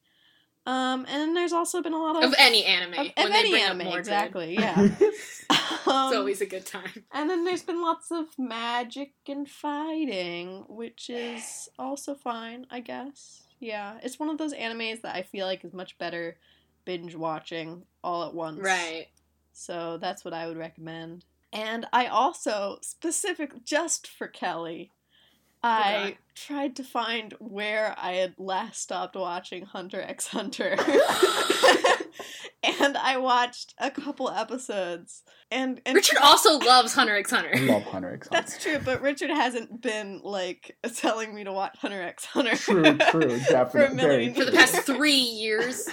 [0.65, 2.95] Um, and there's also been a lot of Of any anime.
[2.95, 4.75] of, of any anime, exactly, yeah.
[5.01, 5.45] It's
[5.87, 7.05] Um, always a good time.
[7.13, 13.43] and then there's been lots of magic and fighting, which is also fine, I guess.
[13.59, 16.37] Yeah, it's one of those animes that I feel like is much better
[16.85, 18.61] binge watching all at once.
[18.61, 19.07] Right.
[19.53, 21.25] So that's what I would recommend.
[21.53, 24.91] And I also, specific just for Kelly,
[25.63, 26.17] I God.
[26.35, 30.77] tried to find where I had last stopped watching Hunter x Hunter.
[32.63, 35.23] and I watched a couple episodes.
[35.51, 37.51] And, and Richard also loves Hunter x Hunter.
[37.55, 38.43] I love Hunter x Hunter.
[38.43, 42.57] that's true, but Richard hasn't been like telling me to watch Hunter x Hunter.
[42.57, 43.97] True, true, For a definitely.
[43.97, 45.85] very million For the past three years.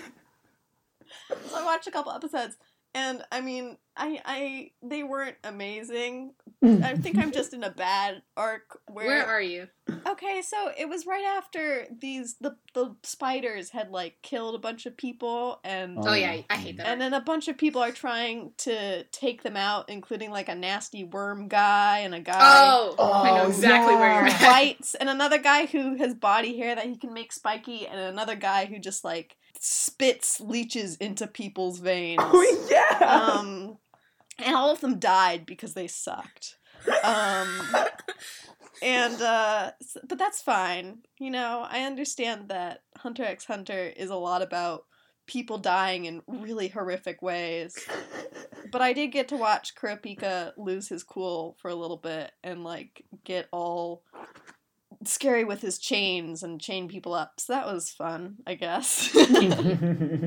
[1.29, 2.57] so I watched a couple episodes,
[2.93, 6.33] and I mean, I I they weren't amazing.
[6.63, 6.83] Mm.
[6.83, 9.07] I think I'm just in a bad arc where.
[9.07, 9.67] Where are you?
[10.07, 14.85] okay, so it was right after these the the spiders had like killed a bunch
[14.85, 16.87] of people, and Oh, Oh, yeah, I hate that.
[16.87, 20.55] and then a bunch of people are trying to take them out, including like a
[20.55, 22.37] nasty worm guy and a guy.
[22.39, 24.51] oh, Oh, I know oh, exactly where you're who at.
[24.53, 28.35] bites, and another guy who has body hair that he can make spiky, and another
[28.35, 32.21] guy who just like spits leeches into people's veins.
[32.21, 33.05] Oh yeah.
[33.05, 33.77] Um,
[34.43, 36.57] and all of them died because they sucked.
[37.03, 37.59] Um,
[38.81, 39.71] and uh,
[40.07, 40.99] but that's fine.
[41.19, 44.85] You know, I understand that Hunter x Hunter is a lot about
[45.27, 47.77] people dying in really horrific ways.
[48.71, 52.63] But I did get to watch Kurapika lose his cool for a little bit and
[52.63, 54.03] like get all
[55.05, 57.39] scary with his chains and chain people up.
[57.39, 59.13] So that was fun, I guess.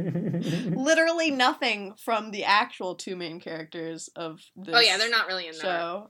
[0.03, 5.47] Literally nothing from the actual two main characters of this Oh yeah, they're not really
[5.47, 5.61] in there.
[5.63, 6.09] show.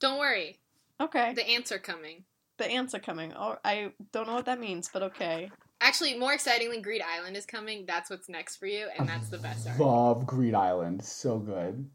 [0.00, 0.58] Don't worry,
[1.00, 2.24] Okay, the ants are coming.
[2.58, 3.32] the ants are coming.
[3.36, 5.50] Oh, I don't know what that means, but okay.
[5.80, 7.84] Actually, more excitingly, Greed Island is coming.
[7.86, 9.78] That's what's next for you, and that's the best arc.
[9.80, 11.02] Love Greed Island.
[11.04, 11.88] So good.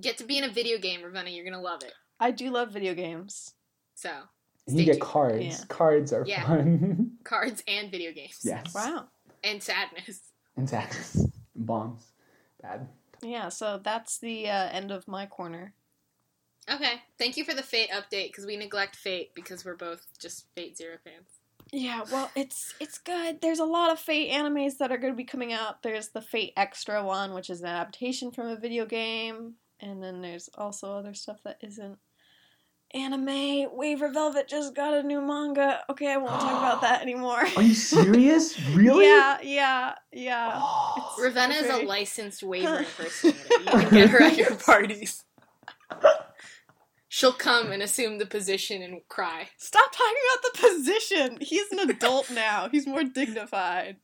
[0.00, 1.30] Get to be in a video game, Ravenna.
[1.30, 1.92] You're gonna love it.
[2.20, 3.52] I do love video games.
[3.94, 4.37] So, And Stay
[4.72, 5.44] you get cards.
[5.44, 5.56] Yeah.
[5.68, 6.46] Cards are Yeah.
[6.46, 7.12] fun.
[7.24, 8.40] cards and video games.
[8.44, 8.74] yes.
[8.74, 9.06] Wow.
[9.44, 10.20] And sadness.
[10.56, 11.28] And taxes.
[11.54, 12.04] Bombs.
[12.62, 12.88] Bad.
[13.22, 15.74] Yeah, so that's the uh, end of my corner.
[16.70, 17.00] Okay.
[17.18, 20.76] Thank you for the Fate update because we neglect Fate because we're both just Fate
[20.76, 21.28] Zero fans.
[21.72, 23.40] Yeah, well, it's it's good.
[23.40, 25.82] There's a lot of Fate animes that are going to be coming out.
[25.82, 30.20] There's the Fate Extra one, which is an adaptation from a video game, and then
[30.22, 31.98] there's also other stuff that isn't
[32.94, 33.66] anime.
[33.76, 35.80] Waver Velvet just got a new manga.
[35.90, 37.42] Okay, I won't talk about that anymore.
[37.56, 38.58] Are you serious?
[38.74, 39.06] really?
[39.06, 40.52] Yeah, yeah, yeah.
[40.54, 40.94] Oh.
[41.18, 43.38] It's- Ravenna is a licensed Waver impersonator.
[43.60, 45.24] You can get her at your parties.
[47.10, 49.48] She'll come and assume the position and cry.
[49.56, 51.38] Stop talking about the position.
[51.40, 52.68] He's an adult now.
[52.70, 53.96] He's more dignified.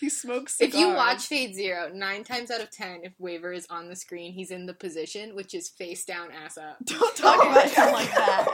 [0.00, 3.66] He smokes If you watch Fate Zero, nine times out of ten, if Waver is
[3.70, 6.76] on the screen, he's in the position, which is face down, ass up.
[6.84, 8.46] don't talk about him like that,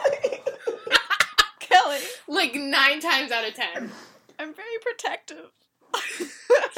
[1.61, 1.98] Kelly.
[2.27, 3.90] Like nine times out of ten,
[4.38, 5.51] I'm very protective.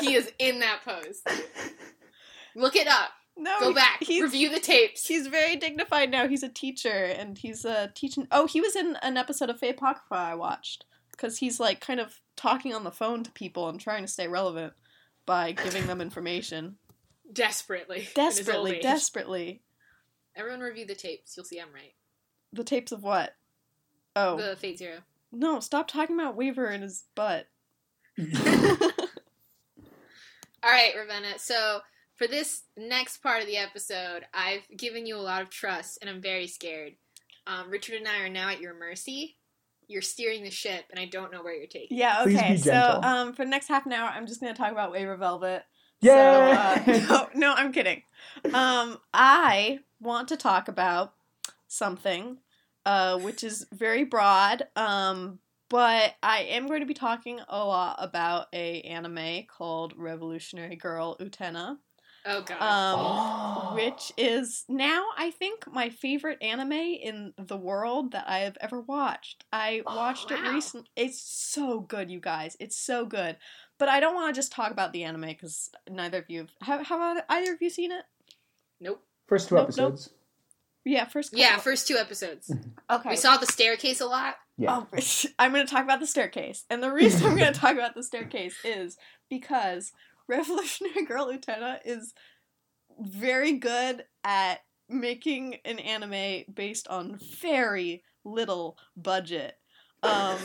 [0.00, 1.22] he is in that pose.
[2.54, 3.10] Look it up.
[3.36, 4.00] no, Go back.
[4.08, 5.06] Review the tapes.
[5.06, 6.28] he's very dignified now.
[6.28, 8.26] He's a teacher, and he's uh, teaching.
[8.30, 10.84] Oh, he was in an episode of Fate Apocrypha I watched
[11.20, 14.26] because he's like kind of talking on the phone to people and trying to stay
[14.28, 14.72] relevant
[15.26, 16.76] by giving them information.
[17.32, 17.98] Desperately.
[17.98, 18.82] in his old Desperately, age.
[18.82, 19.62] desperately.
[20.34, 21.36] Everyone review the tapes.
[21.36, 21.92] You'll see I'm right.
[22.52, 23.34] The tapes of what?
[24.16, 24.98] Oh The Fate Zero.
[25.30, 25.60] no!
[25.60, 27.46] Stop talking about Waver and his butt.
[30.62, 31.38] All right, Ravenna.
[31.38, 31.80] So
[32.16, 36.10] for this next part of the episode, I've given you a lot of trust, and
[36.10, 36.94] I'm very scared.
[37.46, 39.36] Um, Richard and I are now at your mercy.
[39.90, 41.98] You're steering the ship, and I don't know where you're taking.
[41.98, 42.52] Yeah, Please okay.
[42.52, 45.16] be So, um, for the next half an hour, I'm just gonna talk about Waver
[45.16, 45.64] Velvet.
[46.00, 46.84] Yeah.
[46.84, 48.02] So, uh, no, no, I'm kidding.
[48.54, 51.14] Um, I want to talk about
[51.68, 52.38] something,
[52.86, 54.66] uh, which is very broad.
[54.76, 60.74] Um, but I am going to be talking a lot about a anime called Revolutionary
[60.76, 61.78] Girl Utena.
[62.26, 62.60] Oh God.
[62.60, 63.72] Um, Oh.
[63.74, 68.80] which is now I think my favorite anime in the world that I have ever
[68.80, 69.44] watched.
[69.52, 70.52] I Oh, watched it wow.
[70.52, 70.88] recently.
[70.96, 72.56] It's so good, you guys.
[72.60, 73.36] It's so good.
[73.78, 76.86] But I don't want to just talk about the anime because neither of you have.
[76.86, 78.04] Have, have either of you seen it?
[78.80, 79.02] nope.
[79.26, 79.92] First two Nope, nope.
[79.92, 80.10] episodes.
[80.84, 81.36] Yeah, first.
[81.36, 82.50] Yeah, first two episodes.
[82.90, 83.10] Okay.
[83.10, 84.34] We saw the staircase a lot.
[84.58, 84.78] Yeah.
[84.92, 84.98] Oh,
[85.38, 86.64] I'm going to talk about the staircase.
[86.70, 88.96] And the reason I'm going to talk about the staircase is
[89.28, 89.92] because
[90.30, 92.14] Revolutionary Girl Utena is
[93.00, 99.54] very good at making an anime based on very little budget.
[100.02, 100.38] Um,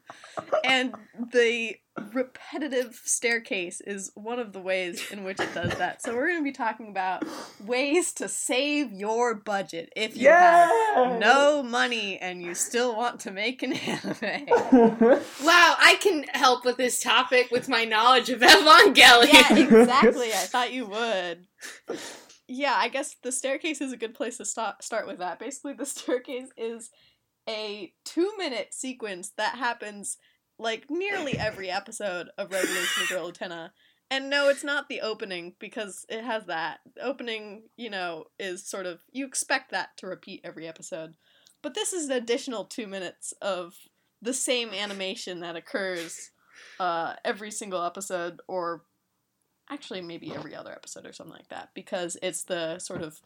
[0.64, 0.94] and
[1.32, 1.76] the
[2.12, 6.02] repetitive staircase is one of the ways in which it does that.
[6.02, 7.24] So we're going to be talking about
[7.64, 13.30] ways to save your budget if you have no money and you still want to
[13.30, 14.46] make an anime.
[15.42, 19.32] Wow, I can help with this topic with my knowledge of Evangelion.
[19.32, 20.28] yeah, exactly.
[20.32, 21.46] I thought you would.
[22.46, 25.38] Yeah, I guess the staircase is a good place to start start with that.
[25.38, 26.90] Basically, the staircase is
[27.48, 30.18] a 2-minute sequence that happens
[30.58, 33.70] like nearly every episode of Revolutionary Girl Utena.
[34.10, 36.80] And no, it's not the opening because it has that.
[37.00, 41.14] Opening, you know, is sort of you expect that to repeat every episode.
[41.60, 43.74] But this is an additional 2 minutes of
[44.22, 46.30] the same animation that occurs
[46.80, 48.82] uh, every single episode, or
[49.70, 53.20] actually maybe every other episode or something like that, because it's the sort of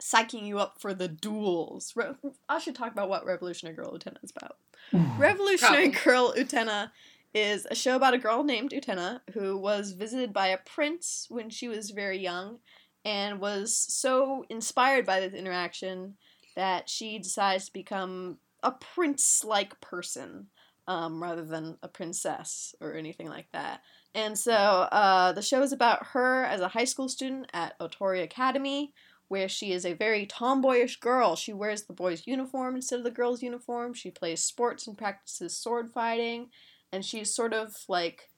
[0.00, 1.92] psyching you up for the duels.
[1.94, 2.14] Re-
[2.48, 4.56] I should talk about what Revolutionary Girl Utena is about.
[4.92, 6.90] Revolutionary Girl Utena
[7.34, 11.50] is a show about a girl named Utena who was visited by a prince when
[11.50, 12.58] she was very young
[13.04, 16.14] and was so inspired by this interaction
[16.56, 20.48] that she decides to become a prince like person
[20.88, 23.82] um, rather than a princess or anything like that.
[24.14, 28.22] And so uh, the show is about her as a high school student at Otori
[28.22, 28.94] Academy,
[29.28, 31.36] where she is a very tomboyish girl.
[31.36, 33.94] She wears the boys' uniform instead of the girls' uniform.
[33.94, 36.48] She plays sports and practices sword fighting,
[36.92, 38.30] and she's sort of like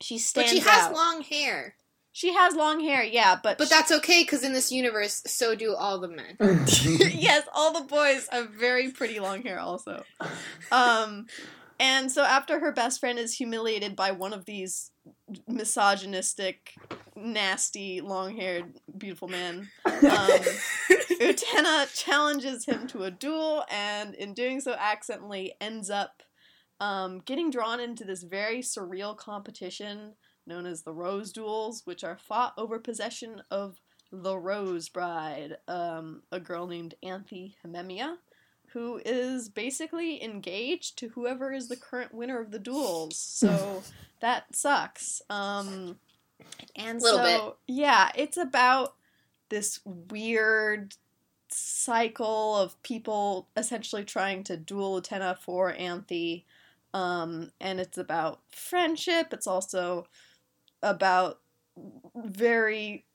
[0.00, 0.50] she stands.
[0.50, 0.94] but stands she has out.
[0.94, 1.76] long hair.
[2.12, 5.74] she has long hair, yeah, but But that's okay because in this universe, so do
[5.74, 6.36] all the men.
[6.68, 10.04] yes, all the boys have very pretty long hair also.
[10.70, 11.26] Um
[11.80, 14.90] and so after her best friend is humiliated by one of these
[15.48, 16.74] misogynistic,
[17.16, 19.68] nasty, long-haired, beautiful man.
[19.86, 20.40] um,
[21.20, 26.22] Utena challenges him to a duel and in doing so accidentally ends up
[26.80, 30.14] um, getting drawn into this very surreal competition
[30.46, 36.22] known as the Rose Duels, which are fought over possession of the Rose Bride, um,
[36.30, 38.16] a girl named Anthy Himemiya,
[38.72, 43.18] who is basically engaged to whoever is the current winner of the duels.
[43.18, 43.82] So
[44.20, 45.22] that sucks.
[45.30, 45.98] Um,
[46.76, 48.94] and Little so, yeah, it's about
[49.50, 50.94] this weird
[51.50, 56.46] cycle of people essentially trying to duel Utena for Anthy.
[56.94, 59.32] Um, and it's about friendship.
[59.32, 60.06] It's also
[60.82, 61.40] about
[62.16, 63.06] very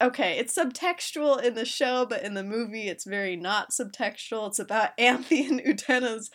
[0.00, 4.48] okay, it's subtextual in the show, but in the movie it's very not subtextual.
[4.48, 6.30] It's about Anthy and Utena's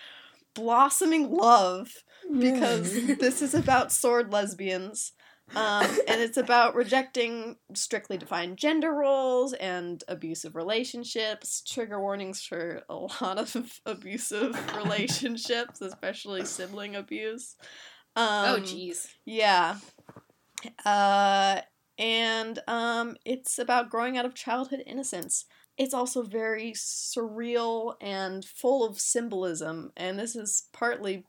[0.53, 2.03] blossoming love
[2.39, 5.13] because this is about sword lesbians.
[5.56, 11.62] Um, and it's about rejecting strictly defined gender roles and abusive relationships.
[11.62, 17.56] Trigger warnings for a lot of abusive relationships, especially sibling abuse.
[18.15, 19.08] Um, oh, jeez.
[19.25, 19.77] Yeah.
[20.86, 21.62] Uh,
[21.97, 25.45] and um, it's about growing out of childhood innocence.
[25.77, 31.25] It's also very surreal and full of symbolism, and this is partly.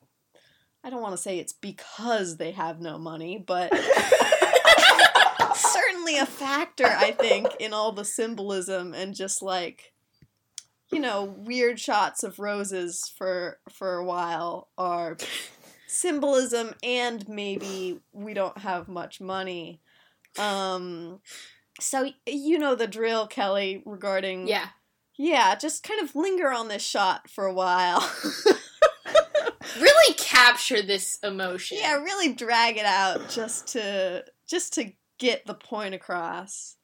[0.85, 3.73] I don't want to say it's because they have no money, but
[5.55, 9.95] certainly a factor, I think, in all the symbolism and just like,
[10.93, 15.17] you know, weird shots of roses for for a while are
[15.87, 19.81] symbolism and maybe we don't have much money.
[20.39, 21.21] Um,
[21.81, 24.67] so you know the drill, Kelly, regarding Yeah.
[25.17, 28.09] yeah, just kind of linger on this shot for a while.
[29.81, 31.79] Really capture this emotion.
[31.81, 36.77] yeah, really drag it out just to just to get the point across.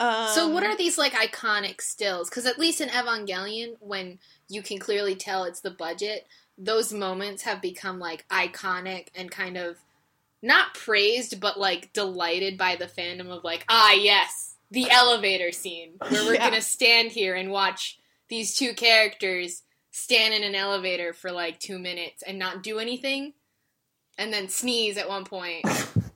[0.00, 2.28] Um, So what are these like iconic stills?
[2.28, 4.18] Because at least in Evangelion, when
[4.48, 6.26] you can clearly tell it's the budget,
[6.58, 9.76] those moments have become like iconic and kind of
[10.42, 15.92] not praised, but like delighted by the fandom of like, ah, yes, the elevator scene
[16.08, 16.50] where we're Yeah.
[16.50, 19.62] gonna stand here and watch these two characters
[19.96, 23.32] stand in an elevator for like two minutes and not do anything,
[24.18, 25.64] and then sneeze at one point,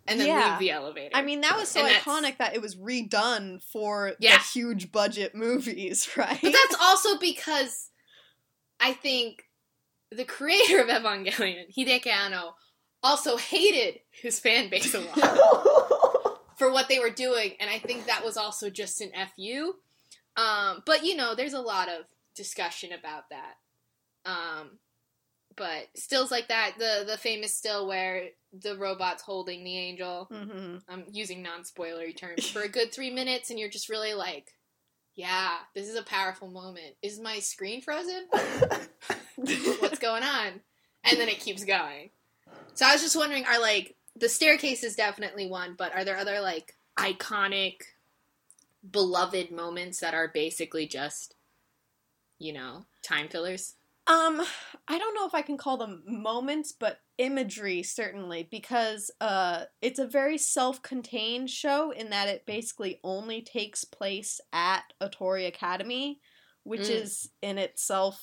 [0.08, 0.50] and then Yeah.
[0.50, 1.10] leave the elevator.
[1.14, 4.36] I mean, that was so And that's- iconic that it was redone for Yeah.
[4.38, 6.40] the huge budget movies, right?
[6.42, 7.90] But that's also because
[8.80, 9.44] I think
[10.10, 12.56] the creator of Evangelion, Hideaki Anno,
[13.00, 18.06] also hated his fan base a lot for what they were doing, and I think
[18.06, 19.76] that was also just an fu.
[20.36, 23.54] Um, but you know, there's a lot of discussion about that.
[24.28, 24.78] Um,
[25.56, 30.28] but stills like that, the the famous still where the robot's holding the angel.
[30.30, 34.14] hmm I'm using non spoilery terms for a good three minutes, and you're just really
[34.14, 34.54] like,
[35.14, 36.94] yeah, this is a powerful moment.
[37.02, 38.26] Is my screen frozen?
[39.36, 40.60] What's going on?
[41.04, 42.10] And then it keeps going.
[42.74, 46.18] So I was just wondering, are like the staircase is definitely one, but are there
[46.18, 47.82] other like iconic,
[48.88, 51.34] beloved moments that are basically just,
[52.38, 53.74] you know, time fillers?
[54.08, 54.42] Um,
[54.88, 59.98] I don't know if I can call them moments, but imagery certainly, because uh, it's
[59.98, 66.20] a very self-contained show in that it basically only takes place at Ohtori Academy,
[66.64, 67.02] which Mm.
[67.02, 68.22] is in itself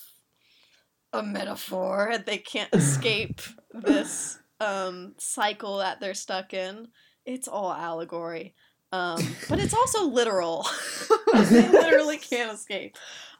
[1.12, 2.16] a metaphor.
[2.24, 3.40] They can't escape
[3.72, 6.88] this um, cycle that they're stuck in.
[7.24, 8.54] It's all allegory,
[8.92, 10.66] um, but it's also literal.
[11.32, 12.96] they literally can't escape.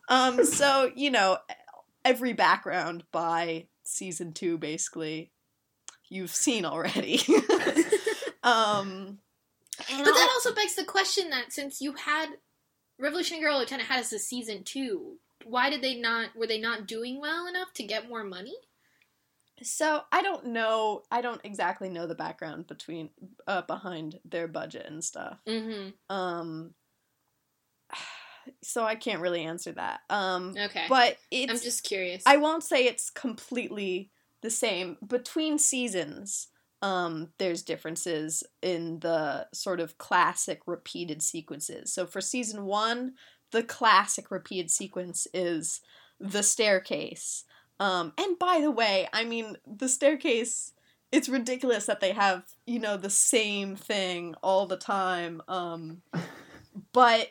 [0.09, 1.38] Um, so you know,
[2.07, 5.33] every background by season two, basically,
[6.09, 7.21] you've seen already.
[8.42, 9.19] um,
[9.90, 12.29] and But that I'll- also begs the question that since you had
[12.99, 16.35] Revolutionary Girl Utena had as a season two, why did they not?
[16.37, 18.55] Were they not doing well enough to get more money?
[19.62, 21.03] so I don't know.
[21.11, 23.11] I don't exactly know the background between
[23.47, 25.38] uh, behind their budget and stuff.
[25.49, 26.14] Mm-hmm.
[26.14, 26.75] Um,
[28.62, 30.00] so I can't really answer that.
[30.11, 32.22] Um, Okay, but it's I'm just curious.
[32.26, 34.11] I won't say it's completely
[34.42, 36.48] the same between seasons.
[36.82, 41.92] Um, there's differences in the sort of classic repeated sequences.
[41.92, 43.14] So for season one,
[43.50, 45.80] the classic repeated sequence is
[46.20, 47.44] the staircase.
[47.80, 50.72] Um, and by the way, I mean the staircase.
[51.12, 55.40] It's ridiculous that they have you know the same thing all the time.
[55.48, 56.02] Um,
[56.92, 57.28] but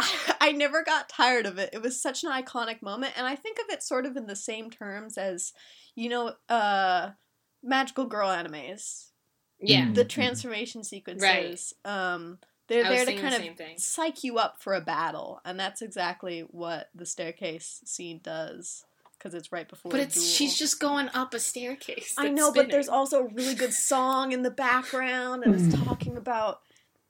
[0.40, 1.70] I never got tired of it.
[1.72, 4.36] It was such an iconic moment, and I think of it sort of in the
[4.36, 5.52] same terms as,
[5.94, 7.10] you know, uh,
[7.62, 9.06] magical girl animes.
[9.60, 9.94] yeah, Mm.
[9.96, 10.08] The Mhm.
[10.08, 11.74] transformation sequences.
[11.84, 13.78] Um, they're I there to kind the of same thing.
[13.78, 18.84] psych you up for a battle, and that's exactly what the staircase scene does.
[19.18, 19.90] Because it's right before.
[19.90, 20.24] But it's duel.
[20.24, 22.14] she's just going up a staircase.
[22.16, 25.74] I that's know, but there's also a really good song in the background, and it's
[25.74, 25.84] Mm.
[25.84, 26.60] talking about.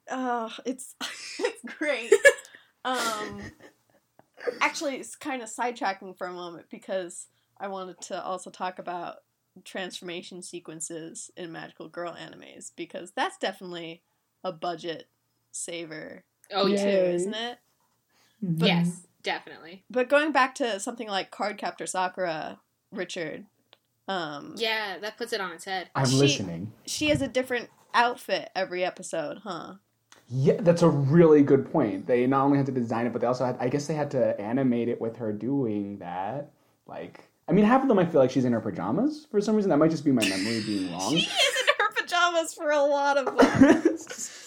[0.09, 0.95] Uh, it's
[1.39, 2.11] it's great.
[2.85, 3.41] Um,
[4.61, 7.27] actually, it's kind of sidetracking for a moment because
[7.59, 9.17] I wanted to also talk about
[9.65, 14.01] transformation sequences in magical girl animes because that's definitely
[14.43, 15.09] a budget
[15.51, 17.09] saver Oh too, yeah.
[17.11, 17.57] Isn't it?
[18.43, 18.65] Mhm.
[18.65, 19.83] Yes, definitely.
[19.89, 22.59] But going back to something like Cardcaptor Sakura,
[22.91, 23.45] Richard,
[24.07, 25.89] um, Yeah, that puts it on its head.
[25.93, 26.71] I'm She- listening.
[26.85, 29.75] she has a different outfit every episode, huh?
[30.29, 32.05] Yeah, that's a really good point.
[32.05, 34.11] They not only had to design it, but they also had, I guess they had
[34.11, 36.51] to animate it with her doing that.
[36.85, 39.55] Like, I mean, half of them I feel like she's in her pajamas for some
[39.55, 39.69] reason.
[39.69, 41.15] That might just be my memory being wrong.
[41.15, 43.97] She is in her pajamas for a lot of them.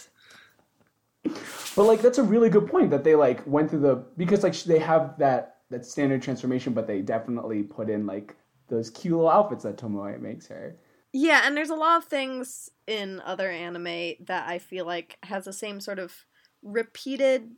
[1.75, 4.55] But like that's a really good point that they like went through the because like
[4.65, 8.37] they have that that standard transformation, but they definitely put in like
[8.69, 10.77] those cute little outfits that Tomoyo makes her.
[11.13, 15.45] Yeah, and there's a lot of things in other anime that I feel like has
[15.45, 16.15] the same sort of
[16.63, 17.51] repeated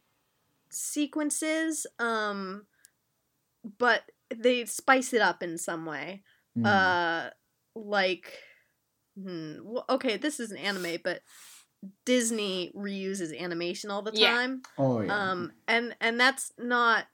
[0.71, 2.67] sequences, um,
[3.79, 6.23] but they spice it up in some way.
[6.57, 6.67] Mm.
[6.67, 7.31] Uh,
[7.77, 8.43] like,
[9.17, 11.21] hmm, well, okay, this is an anime, but
[12.05, 14.35] Disney reuses animation all the Yeah.
[14.35, 14.63] time.
[14.79, 15.31] oh yeah.
[15.31, 17.07] Um, and and that's not.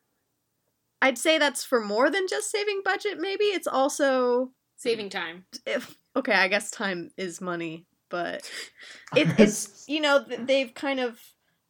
[1.02, 3.18] I'd say that's for more than just saving budget.
[3.18, 5.44] Maybe it's also Saving time.
[5.66, 6.32] if okay.
[6.32, 8.50] I guess time is money, but
[9.16, 11.18] it, it's you know they've kind of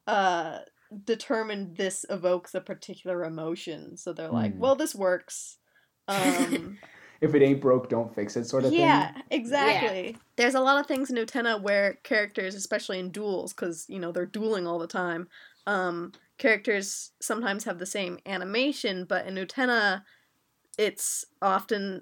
[0.07, 0.59] uh
[1.05, 4.59] determined this evokes a particular emotion, so they're like, Hmm.
[4.59, 5.57] well, this works.
[6.07, 6.77] Um,
[7.21, 8.79] if it ain't broke, don't fix it, sort of thing.
[8.79, 9.23] yeah, thing.
[9.31, 10.17] exactly.
[10.35, 14.11] There's a lot of things in Utena where characters, especially in duels, because you know
[14.11, 15.27] they're dueling all the time.
[15.67, 20.01] Um, characters sometimes have the same animation, but in Utena,
[20.77, 22.01] it's often,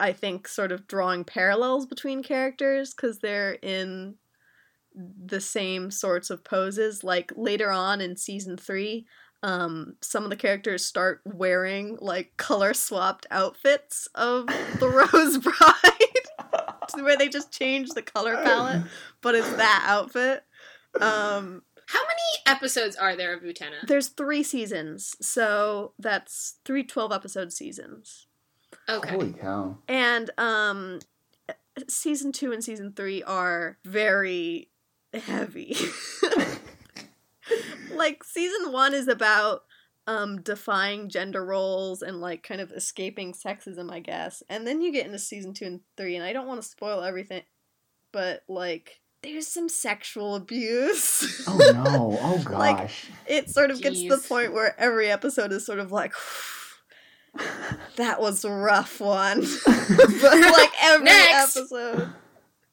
[0.00, 4.16] I think, sort of drawing parallels between characters because they're in
[4.94, 7.04] the same sorts of poses.
[7.04, 9.06] Like later on in season three,
[9.42, 16.94] um, some of the characters start wearing like color swapped outfits of the Rose Bride,
[17.04, 18.82] where they just change the color palette,
[19.20, 20.44] but it's that outfit.
[21.00, 23.86] Um, How many episodes are there of Utena?
[23.86, 28.27] there's three seasons, so that's three 12 episode seasons.
[28.88, 29.10] Okay.
[29.10, 29.76] Holy cow!
[29.86, 31.00] And um
[31.88, 34.70] season 2 and season 3 are very
[35.14, 35.76] heavy.
[37.94, 39.62] like season 1 is about
[40.06, 44.42] um defying gender roles and like kind of escaping sexism, I guess.
[44.48, 47.02] And then you get into season 2 and 3 and I don't want to spoil
[47.02, 47.42] everything,
[48.12, 51.44] but like there's some sexual abuse.
[51.48, 52.18] Oh no!
[52.20, 53.06] Oh Like, gosh!
[53.26, 56.12] it sort of gets to the point where every episode is sort of like
[57.96, 61.56] that was a rough one but like every Next.
[61.56, 62.10] episode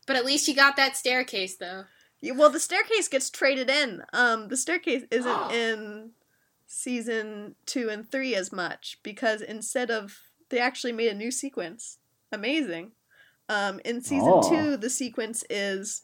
[0.08, 1.86] But at least you got that staircase, though.
[2.22, 6.12] Yeah, well the staircase gets traded in um the staircase isn't in
[6.68, 10.18] season two and three as much because instead of
[10.50, 12.00] they actually made a new sequence
[12.32, 12.92] amazing
[13.50, 14.50] um in season Oh.
[14.50, 16.04] two the sequence is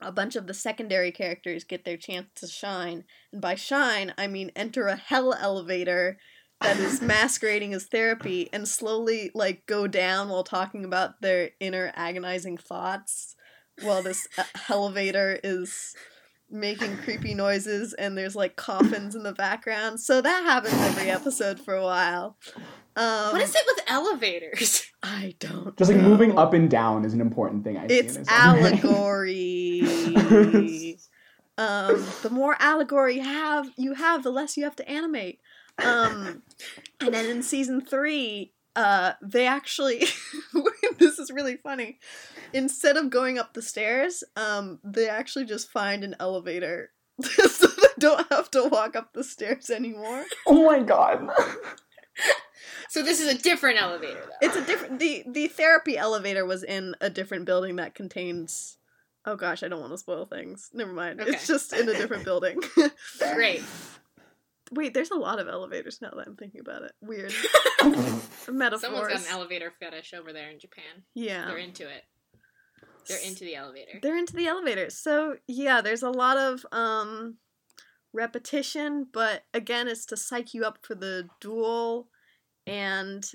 [0.00, 4.26] a bunch of the secondary characters get their chance to shine and by shine i
[4.26, 6.18] mean enter a hell elevator
[6.60, 11.92] that is masquerading as therapy and slowly like go down while talking about their inner
[11.94, 13.36] agonizing thoughts
[13.82, 14.26] while this
[14.70, 15.94] elevator is
[16.50, 21.58] making creepy noises and there's like coffins in the background so that happens every episode
[21.60, 22.36] for a while
[22.98, 24.86] um, what is it with elevators?
[25.02, 26.08] i don't Just like know.
[26.08, 27.76] moving up and down is an important thing.
[27.76, 29.80] I see it's in allegory
[31.58, 35.40] um the more allegory you have you have the less you have to animate
[35.84, 36.42] um
[37.00, 40.04] and then in season three uh they actually
[40.98, 41.98] this is really funny
[42.52, 46.90] instead of going up the stairs um they actually just find an elevator
[47.22, 51.28] so they don't have to walk up the stairs anymore oh my god!
[52.88, 54.46] So this is a different elevator, though.
[54.46, 58.78] it's a different the the therapy elevator was in a different building that contains
[59.26, 61.30] oh gosh i don't want to spoil things never mind Okay.
[61.32, 62.60] it's just in a different building
[63.34, 63.62] Great.
[64.72, 67.32] wait there's a lot of elevators now that i'm thinking about it weird
[68.48, 68.80] Metaphors.
[68.80, 71.04] Someone's got an elevator fetish over there in Japan.
[71.14, 72.02] yeah They're into it.
[73.08, 73.98] They're into the elevator.
[74.02, 77.36] they're into the elevators so yeah there's a lot of um
[78.12, 82.08] repetition but again it's to psych you up for the duel
[82.66, 83.30] and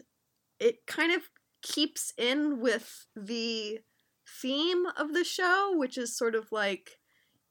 [0.59, 1.21] it kind of
[1.61, 3.79] keeps in with the
[4.41, 6.97] theme of the show which is sort of like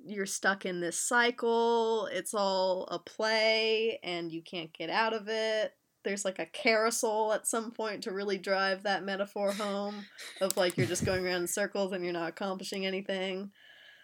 [0.07, 5.29] you're stuck in this cycle it's all a play and you can't get out of
[5.29, 5.73] it
[6.05, 10.07] there's like a carousel at some point to really drive that metaphor home
[10.41, 13.51] of like you're just going around in circles and you're not accomplishing anything.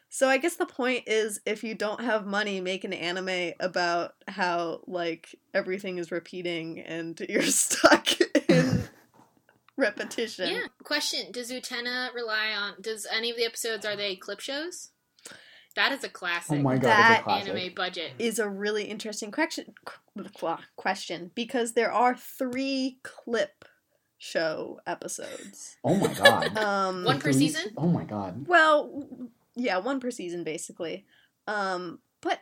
[0.09, 4.13] So I guess the point is if you don't have money, make an anime about
[4.29, 8.09] how like everything is repeating and you're stuck
[8.49, 8.85] in
[9.77, 10.51] repetition.
[10.51, 10.67] Yeah.
[10.85, 12.75] Question: Does Utena rely on?
[12.81, 14.91] Does any of the episodes are they clip shows?
[15.77, 16.85] That is a classic Oh my god!
[16.85, 18.12] That a anime budget.
[18.18, 23.64] Is a really interesting question qu- question because there are 3 clip
[24.18, 25.77] show episodes.
[25.85, 26.57] Oh my god!
[26.59, 27.72] Um One per Three- season?
[27.77, 28.47] Oh my god!
[28.49, 29.07] Well,
[29.55, 31.05] yeah, one per season basically.
[31.47, 32.41] Um, but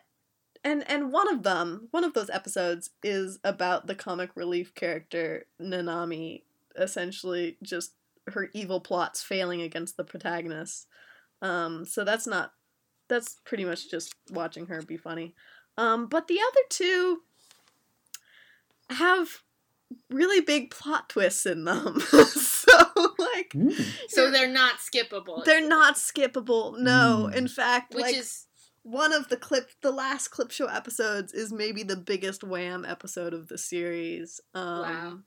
[0.62, 5.46] and and one of them, one of those episodes is about the comic relief character
[5.60, 6.42] Nanami
[6.76, 7.92] essentially just
[8.28, 10.86] her evil plots failing against the protagonist.
[11.42, 12.52] Um, so that's not
[13.14, 15.34] that's pretty much just watching her be funny.
[15.78, 17.20] Um, but the other two
[18.90, 19.28] have
[20.10, 22.00] really big plot twists in them.
[22.00, 22.68] so
[23.18, 23.74] like Mm.
[24.08, 25.44] So they're not skippable.
[25.44, 26.76] they're not skippable.
[26.78, 27.36] No, Mm.
[27.36, 28.46] in fact, which like is
[28.82, 33.32] one of the clip the last clip show episodes is maybe the biggest wham episode
[33.32, 34.40] of the series.
[34.54, 35.18] Um Wow.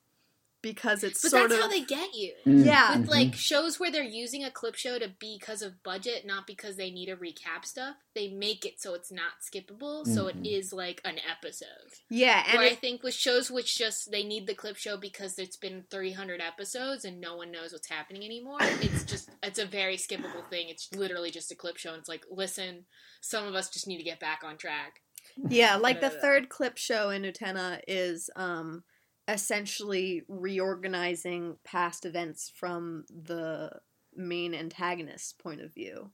[0.62, 2.34] Because it's but sort that's of how they get you.
[2.46, 2.98] Mm, Yeah.
[2.98, 3.12] With mhm.
[3.12, 6.76] like shows where they're using a clip show to be because of budget, not because
[6.78, 10.58] they need to recap stuff, they make it so it's not skippable, so it Mhm.
[10.58, 11.68] is like an episode.
[12.10, 15.38] Yeah, and Where I think with shows which just they need the clip show because
[15.38, 18.58] it's been 300 episodes and no one knows what's happening anymore.
[18.62, 20.70] It's just it's a very skippable thing.
[20.70, 21.92] It's literally just a clip show.
[21.92, 22.86] And it's like, listen,
[23.22, 25.02] some of us just need to get back on track.
[25.50, 28.84] yeah, like the third clip show in Utena is um
[29.28, 33.72] essentially reorganizing past events from the
[34.16, 36.12] main antagonist's point of view.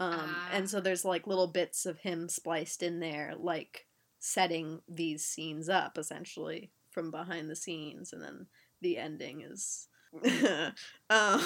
[0.00, 0.48] Um, Ah.
[0.52, 3.86] and so there's like little bits of him spliced in there, like
[4.18, 8.46] setting these scenes up essentially from behind the scenes, and then
[8.80, 9.88] the ending is.
[10.14, 10.72] um,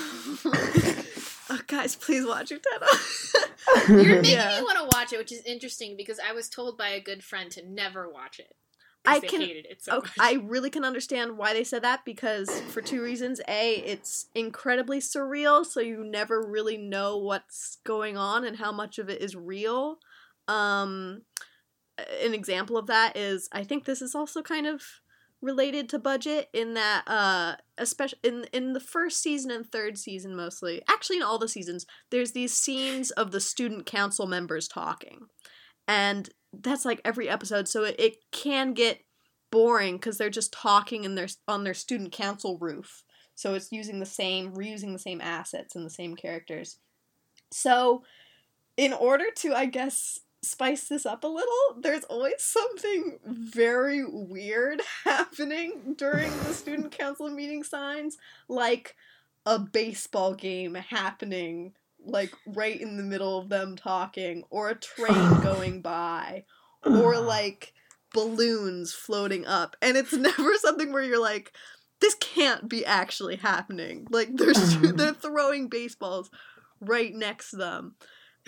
[1.51, 3.89] oh, guys, please watch Utena.
[3.89, 4.59] You're making Yeah.
[4.59, 7.23] me want to watch it, which is interesting because I was told by a good
[7.23, 8.57] friend to never watch it.
[9.07, 10.13] I can- so Okay.
[10.19, 13.41] I really can understand why they said that because for two reasons.
[13.49, 18.99] A, it's incredibly surreal, so you never really know what's going on and how much
[18.99, 19.99] of it is real.
[20.49, 21.23] Um,
[22.23, 24.83] an example of that is I think this is also kind of
[25.43, 30.35] related to budget in that uh especially in in the first season and third season
[30.35, 35.27] mostly actually in all the seasons there's these scenes of the student council members talking
[35.87, 36.31] and
[36.63, 39.01] that's like every episode so it, it can get
[39.51, 43.05] boring because they're just talking in their on their student council roof.
[43.35, 46.79] So it's using the same reusing the same assets and the same characters.
[47.51, 48.03] So
[48.77, 54.81] in order to i guess spice this up a little there's always something very weird
[55.05, 58.17] happening during the student council meeting signs
[58.49, 58.95] like
[59.45, 61.73] a baseball game happening
[62.07, 66.45] like right in the middle of them talking or a train going by
[66.85, 67.73] or like
[68.13, 69.77] balloons floating up.
[69.83, 71.53] And it's never something where you're like
[72.01, 74.07] this can't be actually happening.
[74.11, 76.31] Like they're they're throwing baseballs
[76.81, 77.95] right next to them.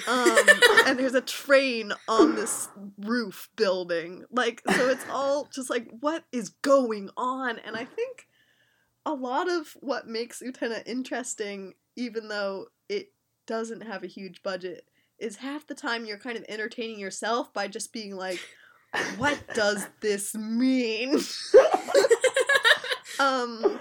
[0.06, 0.38] Um
[0.86, 4.24] and there's a train on this roof building.
[4.30, 7.58] Like so it's all just like what is going on?
[7.58, 8.28] And i think
[9.08, 13.08] a lot of what makes utena interesting even though it
[13.48, 14.84] doesn't have a huge budget
[15.18, 18.38] is half the time you're kind of entertaining yourself by just being like
[19.16, 21.16] what does this mean
[23.18, 23.78] um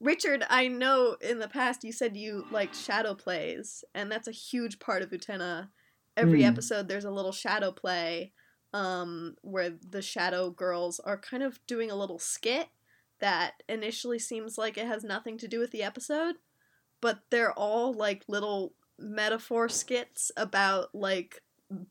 [0.00, 4.32] richard i know in the past you said you liked shadow plays and that's a
[4.32, 5.68] huge part of utena
[6.16, 6.48] every Hmm.
[6.48, 8.32] episode there's a little shadow play
[8.72, 12.68] um where the shadow girls are kind of doing a little skit
[13.20, 16.36] that initially seems like it has nothing to do with the episode
[17.00, 21.42] but they're all like little metaphor skits about like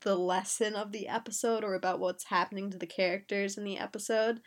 [0.02, 4.42] the lesson of the episode or about what's happening to the characters in the episode.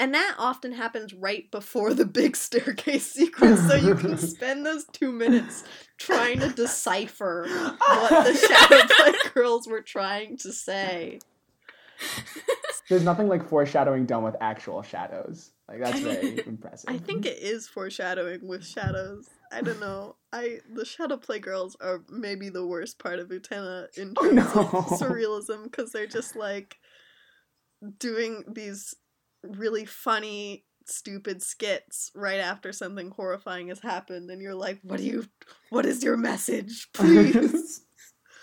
[0.00, 4.84] And that often happens right before the big staircase sequence, so you can spend those
[4.92, 5.64] two minutes
[5.98, 7.46] trying to decipher
[7.78, 11.18] what the Shadow Play girls were trying to say.
[12.88, 15.50] There's nothing like foreshadowing done with actual shadows.
[15.68, 16.88] Like that's very impressive.
[16.88, 19.28] I think it is foreshadowing with shadows.
[19.52, 20.16] I don't know.
[20.32, 24.42] I the Shadow Play girls are maybe the worst part of Utena in Oh, no.
[24.42, 24.46] of
[25.00, 26.78] surrealism because they're just like
[27.98, 28.94] doing these
[29.42, 35.04] really funny, stupid skits right after something horrifying has happened, and you're like, "What do
[35.04, 35.26] you?
[35.70, 37.82] What is your message, please?"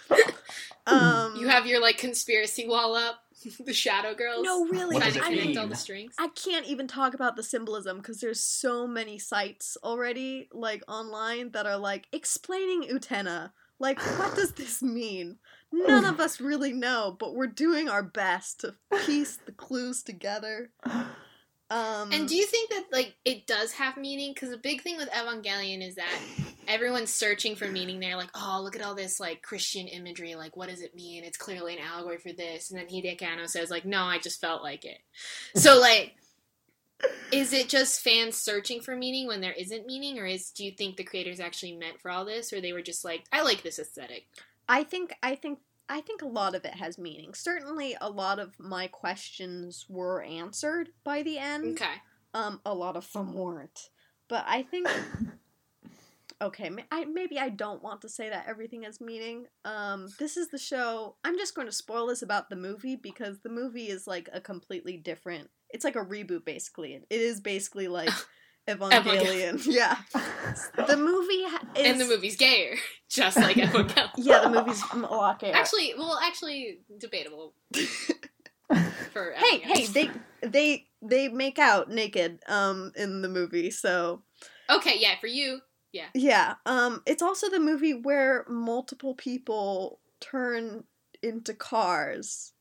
[0.87, 3.19] um, you have your like conspiracy wall up,
[3.65, 4.43] the Shadow Girls.
[4.43, 4.95] no, really.
[4.95, 6.15] What trying to I connect mean, all the strings.
[6.19, 11.51] I can't even talk about the symbolism because there's so many sites already, like online,
[11.51, 13.51] that are like explaining Utena.
[13.79, 15.37] Like, what does this mean?
[15.71, 18.75] None of us really know, but we're doing our best to
[19.05, 20.69] piece the clues together.
[21.69, 24.33] Um, And do you think that like it does have meaning?
[24.33, 26.19] Because the big thing with Evangelion is that
[26.67, 27.99] everyone's searching for meaning.
[27.99, 30.35] They're like, "Oh, look at all this like Christian imagery.
[30.35, 31.23] Like, what does it mean?
[31.23, 34.39] It's clearly an allegory for this." And then Hideaki Anno says, "Like, no, I just
[34.39, 34.99] felt like it."
[35.55, 36.15] So like,
[37.31, 40.71] is it just fans searching for meaning when there isn't meaning, or is do you
[40.71, 43.63] think the creators actually meant for all this, or they were just like, "I like
[43.63, 44.27] this aesthetic?
[44.69, 47.33] I think I think I think a lot of it has meaning.
[47.33, 51.81] Certainly, a lot of my questions were answered by the end.
[51.81, 51.93] Okay.
[52.33, 53.89] Um, a lot of them weren't.
[54.27, 54.89] But I think
[56.41, 59.45] okay, I, maybe I don't want to say that everything has meaning.
[59.63, 61.15] Um, this is the show.
[61.23, 64.41] I'm just going to spoil this about the movie because the movie is like a
[64.41, 65.49] completely different.
[65.69, 66.93] It's like a reboot, basically.
[66.93, 68.09] It is basically like
[68.67, 69.63] Evangelion.
[69.67, 69.97] yeah,
[70.87, 72.75] the movie ha- is, and the movie's gayer,
[73.09, 74.09] just like Evangelion.
[74.17, 75.55] Yeah, the movie's a lot gayer.
[75.55, 77.53] Actually, well, actually, debatable.
[79.13, 80.09] For hey, hey, they
[80.41, 84.23] they they make out naked um in the movie, so
[84.69, 85.59] Okay, yeah, for you,
[85.91, 86.07] Yeah.
[86.15, 90.85] Yeah, um, it's also the movie where multiple people turn
[91.21, 92.53] into cars.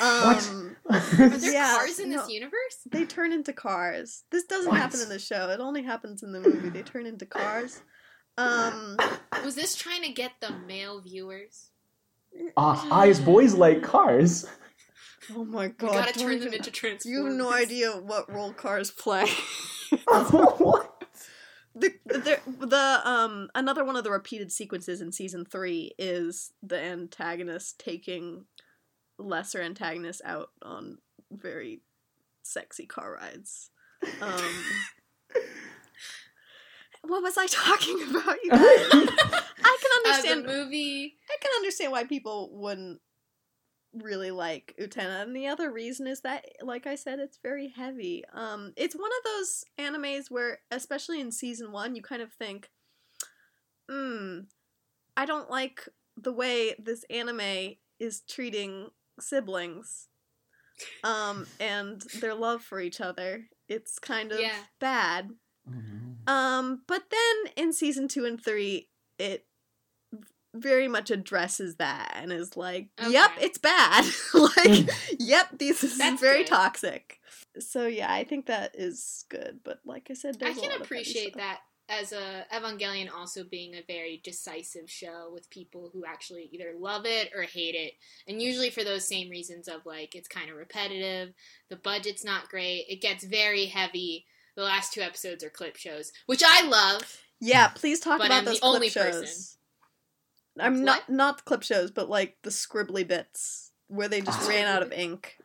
[0.00, 2.18] Um, are there Yeah, cars in no.
[2.18, 2.78] this universe?
[2.90, 4.24] they turn into cars.
[4.30, 4.80] This doesn't What?
[4.80, 5.48] happen in the show.
[5.50, 6.68] It only happens in the movie.
[6.70, 7.80] They turn into cars.
[8.38, 8.96] Um,
[9.44, 11.70] Was this trying to get the male viewers?
[12.56, 14.46] Ah, eyes, boys like cars.
[15.34, 15.92] oh my We god!
[15.92, 17.18] gotta turn them into transformers.
[17.18, 19.26] You have no idea what role cars play.
[20.06, 21.04] what?
[21.74, 26.78] the, the the um another one of the repeated sequences in season three is the
[26.78, 28.44] antagonist taking
[29.22, 30.98] lesser antagonists out on
[31.30, 31.80] very
[32.42, 33.70] sexy car rides.
[34.20, 34.64] Um,
[37.02, 38.36] what was I talking about?
[38.42, 40.44] You guys, I can understand.
[40.44, 41.16] the movie.
[41.30, 43.00] I can understand why people wouldn't
[43.94, 48.24] really like Utena, and the other reason is that, like I said, it's very heavy.
[48.32, 52.70] Um, it's one of those animes where, especially in season one, you kind of think,
[53.90, 54.40] hmm,
[55.16, 58.88] I don't like the way this anime is treating
[59.20, 60.08] siblings,
[61.04, 63.46] um, and their love for each other.
[63.68, 64.56] It's kind of Yeah.
[64.80, 65.30] bad.
[66.26, 68.88] Um, but then in season two and three,
[69.18, 69.46] it
[70.54, 74.04] very much addresses that and is like, "Yep, it's bad.
[74.34, 74.88] like,
[75.18, 76.48] yep, this is That's very good.
[76.48, 77.20] toxic."
[77.58, 79.60] So yeah, I think that is good.
[79.64, 81.40] But like I said, I there's a can lot appreciate stuff.
[81.42, 81.60] that
[81.92, 87.04] as a Evangelion also being a very decisive show with people who actually either love
[87.04, 87.92] it or hate it,
[88.26, 91.34] and usually for those same reasons of like it's kind of repetitive,
[91.68, 94.24] the budget's not great, it gets very heavy.
[94.56, 97.20] The last two episodes are clip shows, which I love.
[97.40, 99.24] Yeah, please talk But about I'm those the only clip person.
[99.26, 99.56] shows.
[100.58, 100.84] I'm What?
[100.84, 104.48] not not the clip shows, but like the scribbly bits where they just Ah.
[104.48, 105.36] ran out of ink.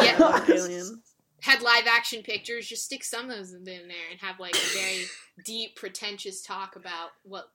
[0.00, 0.16] Yeah.
[0.16, 1.00] Evangelion.
[1.40, 4.74] Had live action pictures, just stick some of those in there and have like a
[4.78, 5.04] very
[5.44, 7.50] deep, pretentious talk about what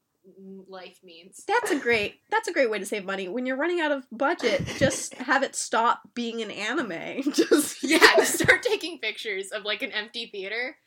[0.70, 1.44] life means.
[1.46, 3.28] That's a great that's a great way to save money.
[3.28, 7.24] When you're running out of budget, just have it stop being an anime.
[7.34, 10.78] Just Yeah, just start taking pictures of like an empty theater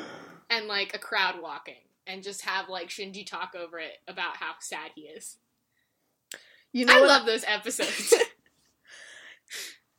[0.50, 1.74] and like a crowd walking
[2.06, 5.38] and just have like Shinji talk over it about how sad he is.
[6.72, 8.14] you know I what love those episodes.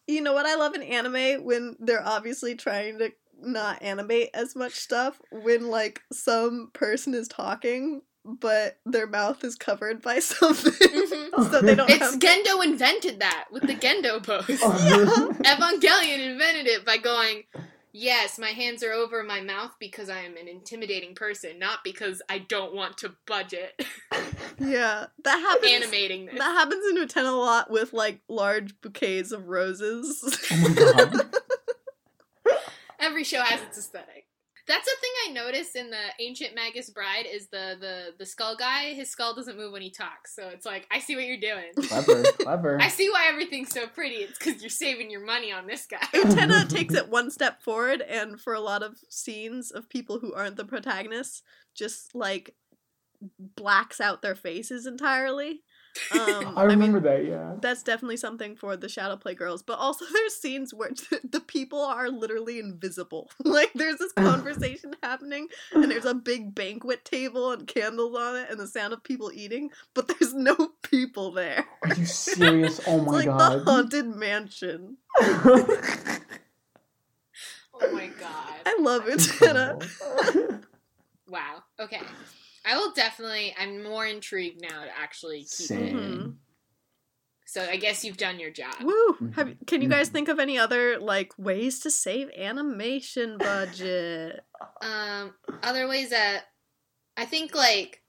[0.07, 4.55] you know what I love in anime when they're obviously trying to not animate as
[4.55, 10.71] much stuff when like some person is talking but their mouth is covered by something
[10.71, 11.51] Mhm.
[11.51, 14.45] so they don't It's have Gendo invented that with the Gendo pose.
[14.63, 15.31] Oh.
[15.43, 17.43] Evangelion invented it by going,
[17.97, 22.21] Yes, my hands are over my mouth because I am an intimidating person, not because
[22.29, 23.81] I don't want to budget
[24.59, 26.37] yeah that happens animating this.
[26.37, 30.21] that happens in Utena a lot with like large bouquets of roses
[30.51, 31.35] oh my god.
[32.99, 34.25] Every show has its aesthetic.
[34.67, 38.55] That's the thing I noticed in the Ancient Magus Bride is the, the the skull
[38.55, 38.93] guy.
[38.93, 41.71] His skull doesn't move when he talks, so it's like I see what you're doing.
[41.87, 42.81] Clever, clever.
[42.81, 44.15] I see why everything's so pretty.
[44.15, 45.97] It's because you're saving your money on this guy.
[46.13, 50.33] Utena takes it one step forward, and for a lot of scenes of people who
[50.33, 51.43] aren't the protagonists,
[51.75, 52.55] just like
[53.39, 55.61] blacks out their faces entirely.
[56.11, 57.53] Um, I remember mean, that, yeah.
[57.61, 60.91] That's definitely something for the Shadow Play girls, but also there's scenes where
[61.23, 63.29] the people are literally invisible.
[63.43, 68.49] like there's this conversation happening, and there's a big banquet table and candles on it,
[68.49, 71.65] and the sound of people eating, but there's no people there.
[71.83, 72.79] Are you serious?
[72.87, 74.97] Oh It's my like the haunted mansion.
[77.77, 78.53] Oh my god!
[78.65, 79.83] I love it, Incredible.
[81.27, 81.63] Wow.
[81.79, 82.01] Okay,
[82.65, 83.53] I will definitely.
[83.57, 85.79] I'm more intrigued now to actually keep Same.
[85.79, 85.93] it.
[85.95, 86.35] Mhm.
[87.47, 88.73] So I guess you've done your job.
[88.81, 89.31] Woo!
[89.35, 90.13] Have, can you guys Mhm.
[90.13, 94.41] think of any other like ways to save animation budget?
[94.81, 96.45] Um, other ways that
[97.17, 98.01] I think like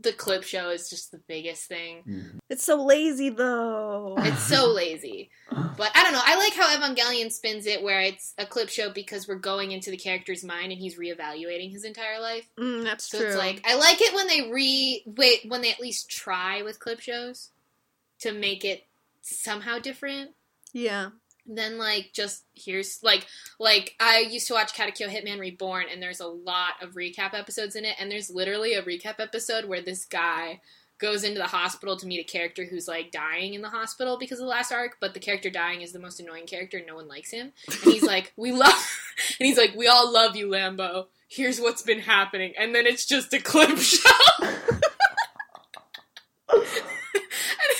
[0.00, 2.02] the clip show is just the biggest thing.
[2.06, 2.38] Mhm.
[2.48, 4.14] It's so lazy though.
[4.18, 5.30] It's so lazy.
[5.50, 6.22] But I don't know.
[6.24, 9.90] I like how Evangelion spins it where it's a clip show because we're going into
[9.90, 12.48] the character's mind and he's reevaluating his entire life.
[12.58, 13.26] Mm, that's So true.
[13.28, 16.78] it's like I like it when they re wait when they at least try with
[16.80, 17.50] clip shows
[18.20, 18.84] to make it
[19.22, 20.30] somehow different.
[20.72, 21.10] yeah.
[21.48, 23.26] Then like just here's like
[23.58, 27.74] like I used to watch Katekyo Hitman Reborn and there's a lot of recap episodes
[27.74, 30.60] in it and there's literally a recap episode where this guy
[30.98, 34.40] goes into the hospital to meet a character who's like dying in the hospital because
[34.40, 36.96] of the last arc, but the character dying is the most annoying character and no
[36.96, 37.52] one likes him.
[37.66, 38.72] And he's like, "We love,"
[39.40, 41.06] and he's like, "We all love you, Lambo.
[41.28, 44.10] Here's what's been happening," and then it's just a clip show.
[44.40, 44.82] and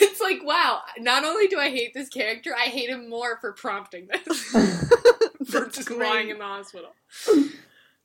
[0.01, 3.53] it's like, wow, not only do I hate this character, I hate him more for
[3.53, 4.39] prompting this.
[5.51, 6.01] for just great.
[6.01, 6.95] lying in the hospital.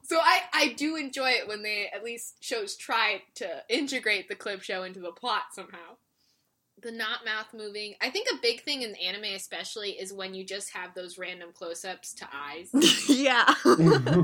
[0.06, 4.36] So I, I do enjoy it when they at least shows try to integrate the
[4.36, 5.96] clip show into the plot somehow.
[6.82, 7.96] The not mouth moving.
[8.02, 11.52] I think a big thing in anime especially is when you just have those random
[11.54, 12.70] close ups to eyes
[13.08, 13.54] yeah.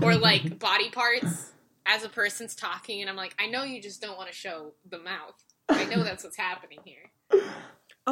[0.01, 1.53] or like body parts
[1.85, 4.73] as a person's talking and I'm like, I know you just don't want to show
[4.89, 5.41] the mouth.
[5.69, 7.41] I know that's what's happening here.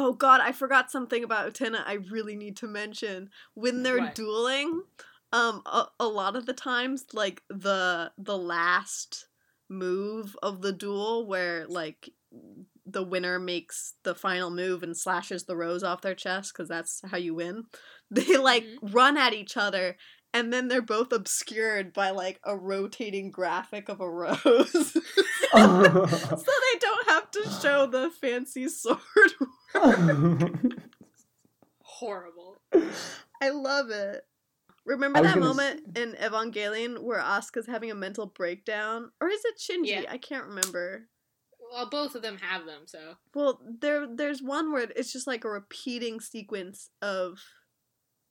[0.00, 3.30] Oh god, I forgot something about Utena I really need to mention.
[3.54, 4.14] When they're What?
[4.14, 4.82] dueling,
[5.32, 9.26] um a, a lot of the times like the the last
[9.68, 12.10] move of the duel where like
[12.86, 17.02] the winner makes the final move and slashes the rose off their chest cuz that's
[17.10, 17.64] how you win.
[18.10, 19.96] They like run at each other
[20.38, 24.36] and then they're both obscured by like a rotating graphic of a rose.
[24.92, 25.00] so
[25.52, 28.98] they don't have to show the fancy sword
[31.82, 32.56] Horrible.
[33.42, 34.24] I love it.
[34.86, 39.10] Remember that gonna s- moment in Evangelion where Asuka's having a mental breakdown?
[39.20, 40.02] Or is it Shinji?
[40.02, 40.04] Yeah.
[40.08, 41.08] I can't remember.
[41.72, 45.44] Well, both of them have them, so Well, there there's one where it's just like
[45.44, 47.38] a repeating sequence of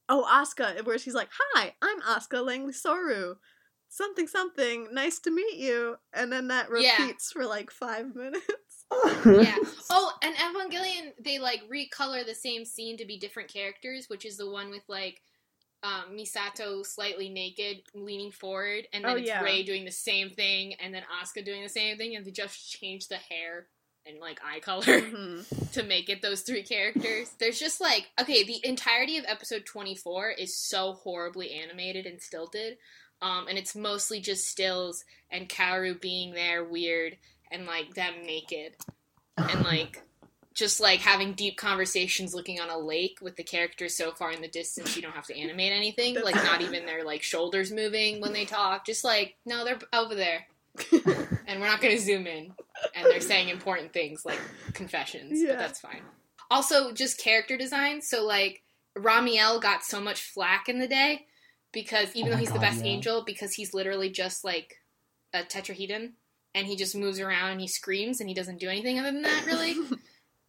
[0.10, 3.36] Oh, Asuka, where she's like, Hi, I'm Asuka Langley Soryu.
[3.90, 5.98] Something something, nice to meet you.
[6.14, 6.98] And then that Yeah.
[6.98, 8.44] repeats for like five minutes.
[9.26, 9.56] yeah.
[9.90, 14.38] Oh, and Evangelion, they like recolor the same scene to be different characters, which is
[14.38, 15.22] the one with like
[15.84, 19.42] um, Misato slightly naked, leaning forward, and then Oh, it's yeah.
[19.42, 22.70] Rei doing the same thing, and then Asuka doing the same thing, and they just
[22.70, 23.68] change the hair
[24.08, 25.72] and like eye color Mhm.
[25.74, 27.30] to make it those three characters.
[27.40, 32.78] There's just like okay, the entirety of episode 24 is so horribly animated and stilted.
[33.22, 37.18] Um, and it's mostly just stills and Kaoru being there weird
[37.52, 38.76] and like them naked
[39.38, 40.04] and like
[40.54, 44.42] just like having deep conversations looking on a lake with the characters so far in
[44.42, 48.20] the distance you don't have to animate anything like not even their like shoulders moving
[48.22, 50.46] when they talk just like no they're over there
[51.48, 52.54] and we're not going to zoom in
[52.96, 54.40] and they're saying important things like
[54.74, 55.50] confessions Yeah.
[55.50, 56.02] but that's fine.
[56.50, 58.02] Also just character design.
[58.02, 58.64] So like
[58.98, 61.26] ramiel got so much flack in the day
[61.72, 62.92] because even Oh though my he's the best yeah.
[62.92, 64.76] angel because he's literally just like
[65.34, 66.14] a tetrahedron
[66.56, 69.22] and he just moves around and he screams and he doesn't do anything other than
[69.24, 69.76] that really.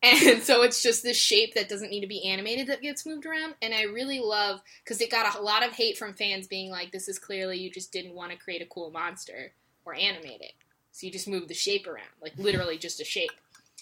[0.00, 3.26] And so it's just this shape that doesn't need to be animated that gets moved
[3.26, 3.56] around.
[3.60, 6.92] And i really love because it got a lot of hate from fans being like
[6.92, 9.52] this is clearly you just didn't want to create a cool monster
[9.84, 10.52] or animate it
[10.98, 13.30] so you just move the shape around like literally just a shape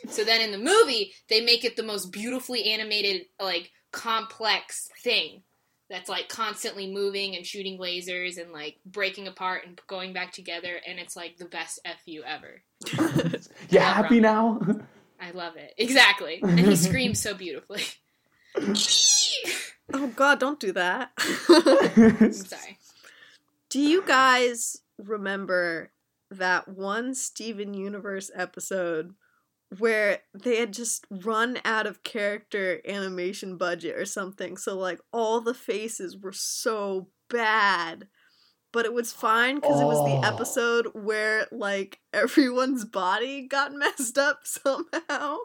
[0.08, 5.42] so then in the movie they make it the most beautifully animated like complex thing
[5.88, 10.80] that's like constantly moving and shooting lasers and like breaking apart and going back together
[10.86, 12.62] and it's like the best fu ever
[13.70, 14.60] you happy now?
[15.20, 15.74] I love it.
[15.78, 16.40] Exactly.
[16.42, 17.82] And he screams so beautifully.
[19.94, 21.10] oh god, don't do that.
[21.18, 22.78] I'm sorry.
[23.70, 25.90] Do you guys remember
[26.30, 29.14] that one Steven Universe episode
[29.78, 34.56] where they had just run out of character animation budget or something?
[34.56, 38.08] So, like, all the faces were so bad.
[38.72, 40.20] But it was fine because it was Oh.
[40.20, 45.36] the episode where, like, everyone's body got messed up somehow.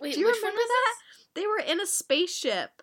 [0.00, 0.94] Wait, Do you which remember one was that?
[1.34, 2.82] They were in a spaceship.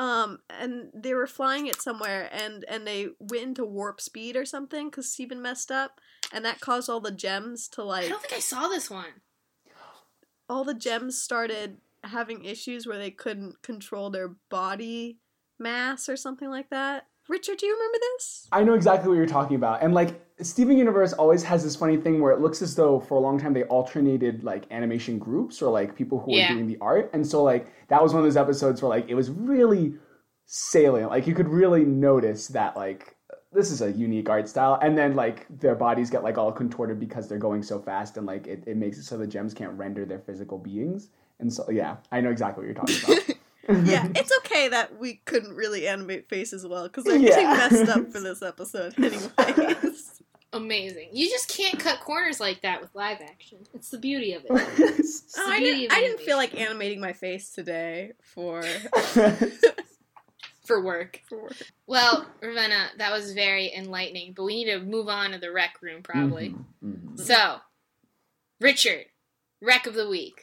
[0.00, 4.44] Um, and they were flying it somewhere, and and they went into warp speed or
[4.44, 6.00] something because Steven messed up,
[6.32, 8.04] and that caused all the gems to like.
[8.04, 9.22] I don't think I saw this one.
[10.48, 15.18] all the gems started having issues where they couldn't control their body
[15.58, 17.06] mass or something like that.
[17.28, 18.48] Richard, do you remember this?
[18.52, 19.82] I know exactly what you're talking about.
[19.82, 23.16] And like Steven Universe always has this funny thing where it looks as though for
[23.16, 26.48] a long time they alternated like animation groups or like people who Yeah.
[26.48, 27.10] were doing the art.
[27.12, 29.94] And so like that was one of those episodes where like it was really
[30.46, 31.10] salient.
[31.10, 33.16] Like you could really notice that like
[33.52, 34.78] this is a unique art style.
[34.82, 38.26] And then like their bodies get like all contorted because they're going so fast and
[38.26, 41.08] like it, it makes it so the gems can't render their physical beings.
[41.40, 43.86] And so yeah, I know exactly what you're talking about.
[43.86, 47.28] yeah, it's okay that we couldn't really animate faces well because they're Yeah.
[47.28, 50.22] getting messed up for this episode, anyways.
[50.54, 51.10] Amazing.
[51.12, 53.58] You just can't cut corners like that with live action.
[53.74, 54.50] It's the beauty of it.
[55.40, 58.62] Oh, I didn't, of I didn't feel like animating my face today for
[60.68, 61.20] for work.
[61.28, 61.56] For work.
[61.88, 65.82] Well, Ravenna, that was very enlightening, but we need to move on to the rec
[65.82, 66.50] room probably.
[66.50, 67.18] Mhm, mhm.
[67.18, 67.56] So,
[68.60, 69.06] Richard,
[69.60, 70.42] rec of the week.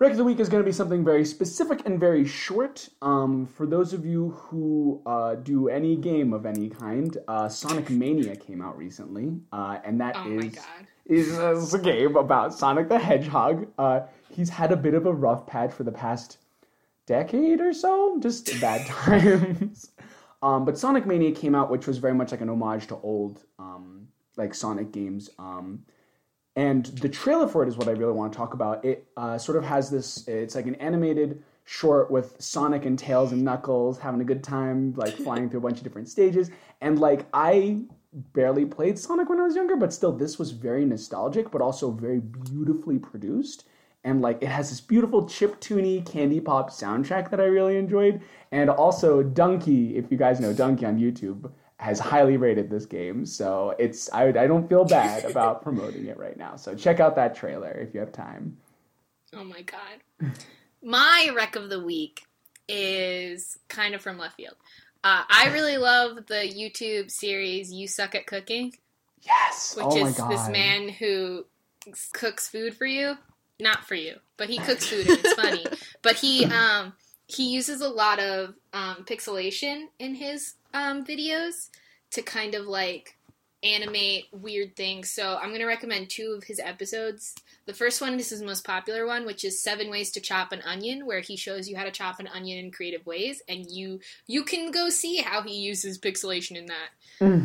[0.00, 2.88] Rec of the week is going to be something very specific and very short.
[3.02, 7.90] Um, for those of you who uh, do any game of any kind, uh, Sonic
[7.90, 10.86] Mania came out recently, uh, and that Oh is my god.
[11.04, 13.68] is, is a game about Sonic the Hedgehog.
[13.76, 14.00] Uh,
[14.30, 16.38] he's had a bit of a rough patch for the past
[17.10, 19.90] decade or so, just bad times.
[20.42, 23.42] Um, but Sonic Mania came out, which was very much like an homage to old
[23.58, 24.06] um,
[24.36, 25.28] like Sonic games.
[25.38, 25.82] Um,
[26.54, 28.84] and the trailer for it is what I really want to talk about.
[28.84, 30.26] It uh, sort of has this.
[30.28, 34.94] It's like an animated short with Sonic and Tails and Knuckles having a good time,
[34.94, 36.50] like flying through a bunch of different stages.
[36.80, 37.82] And like I
[38.12, 41.90] barely played Sonic when I was younger, but still, this was very nostalgic, but also
[41.90, 43.66] very beautifully produced.
[44.04, 48.22] And like it has this beautiful chip tuney candy pop soundtrack that I really enjoyed.
[48.50, 53.24] And also Dunkey, if you guys know Dunkey on YouTube, has highly rated this game.
[53.26, 56.56] So it's I, I don't feel bad about promoting it right now.
[56.56, 58.56] So check out that trailer if you have time.
[59.34, 60.32] Oh my god.
[60.82, 62.24] My rec of the week
[62.68, 64.56] is kind of from left field.
[65.02, 68.74] Uh, I really love the YouTube series You Suck at Cooking,
[69.22, 69.74] Yes.
[69.76, 71.46] which oh my is this man who
[72.12, 73.16] cooks food for you.
[73.60, 75.64] Not for you, but he cooks food and it's funny.
[76.02, 76.94] But he um
[77.26, 81.68] he uses a lot of um, pixelation in his um, videos
[82.12, 83.16] to kind of like
[83.62, 85.10] animate weird things.
[85.10, 87.34] So I'm gonna recommend two of his episodes.
[87.66, 90.52] The first one, this is the most popular one, which is seven ways to chop
[90.52, 93.70] an onion, where he shows you how to chop an onion in creative ways, and
[93.70, 96.88] you you can go see how he uses pixelation in that.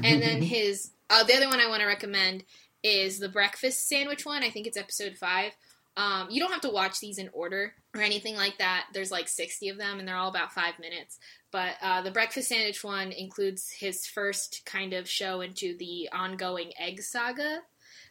[0.05, 2.43] And then his uh, the other one I want to recommend
[2.81, 4.43] is the breakfast sandwich one.
[4.43, 5.51] I think it's episode five.
[5.97, 8.87] Um, you don't have to watch these in order or anything like that.
[8.93, 11.19] There's like 60 of them, and they're all about five minutes.
[11.51, 16.71] But uh, the breakfast sandwich one includes his first kind of show into the ongoing
[16.77, 17.59] egg saga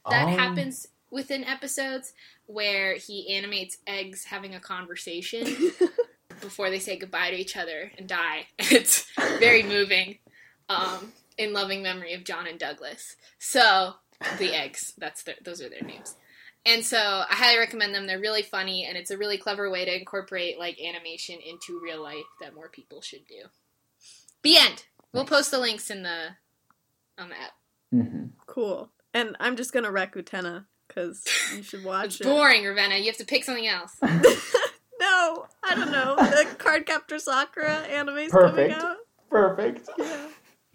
[0.09, 0.37] that Oh.
[0.37, 2.13] happens within episodes,
[2.47, 5.45] where he animates eggs having a conversation
[6.41, 8.47] before they say goodbye to each other and die.
[8.59, 9.07] It's
[9.39, 10.19] very moving.
[10.69, 13.17] Um, in loving memory of John and Douglas.
[13.39, 13.95] So
[14.39, 16.15] the eggs, that's their, those are their names.
[16.67, 18.07] And so I highly recommend them.
[18.07, 22.03] They're really funny, and it's a really clever way to incorporate like animation into real
[22.03, 23.43] life that more people should do.
[24.43, 24.85] The end.
[25.13, 25.31] We'll Nice.
[25.31, 26.29] post the links in the
[27.19, 27.53] on the app.
[27.95, 28.31] Mhm.
[28.47, 28.91] Cool.
[29.13, 32.25] And I'm just gonna rec Utena because you should It's watch it.
[32.25, 32.97] boring, Ravenna.
[32.97, 33.93] You have to pick something else.
[34.03, 36.17] no, I don't know.
[36.17, 38.73] The Card Captor Sakura anime's Perfect.
[38.75, 38.97] coming out.
[39.31, 39.89] Perfect.
[39.99, 40.27] Yeah.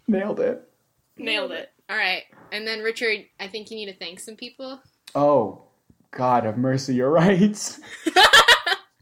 [0.08, 0.68] Nailed it.
[1.16, 1.70] Nailed it.
[1.88, 2.22] All right.
[2.52, 4.80] And then Richard, I think you need to thank some people.
[5.14, 5.64] Oh,
[6.12, 7.78] God have mercy, you're right.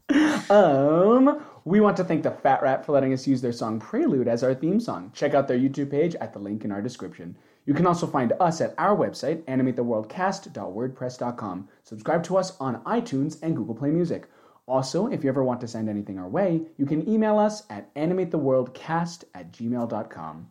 [0.49, 4.27] um, we want to thank the Fat Rat for letting us use their song Prelude
[4.27, 5.11] as our theme song.
[5.13, 7.37] Check out their YouTube page at the link in our description.
[7.65, 11.67] You can also find us at our website, animatetheworldcast.wordpress.com.
[11.83, 14.27] Subscribe to us on iTunes and Google Play Music.
[14.67, 17.93] Also, if you ever want to send anything our way, you can email us at
[17.95, 20.49] animatetheworldcast at gmail.com.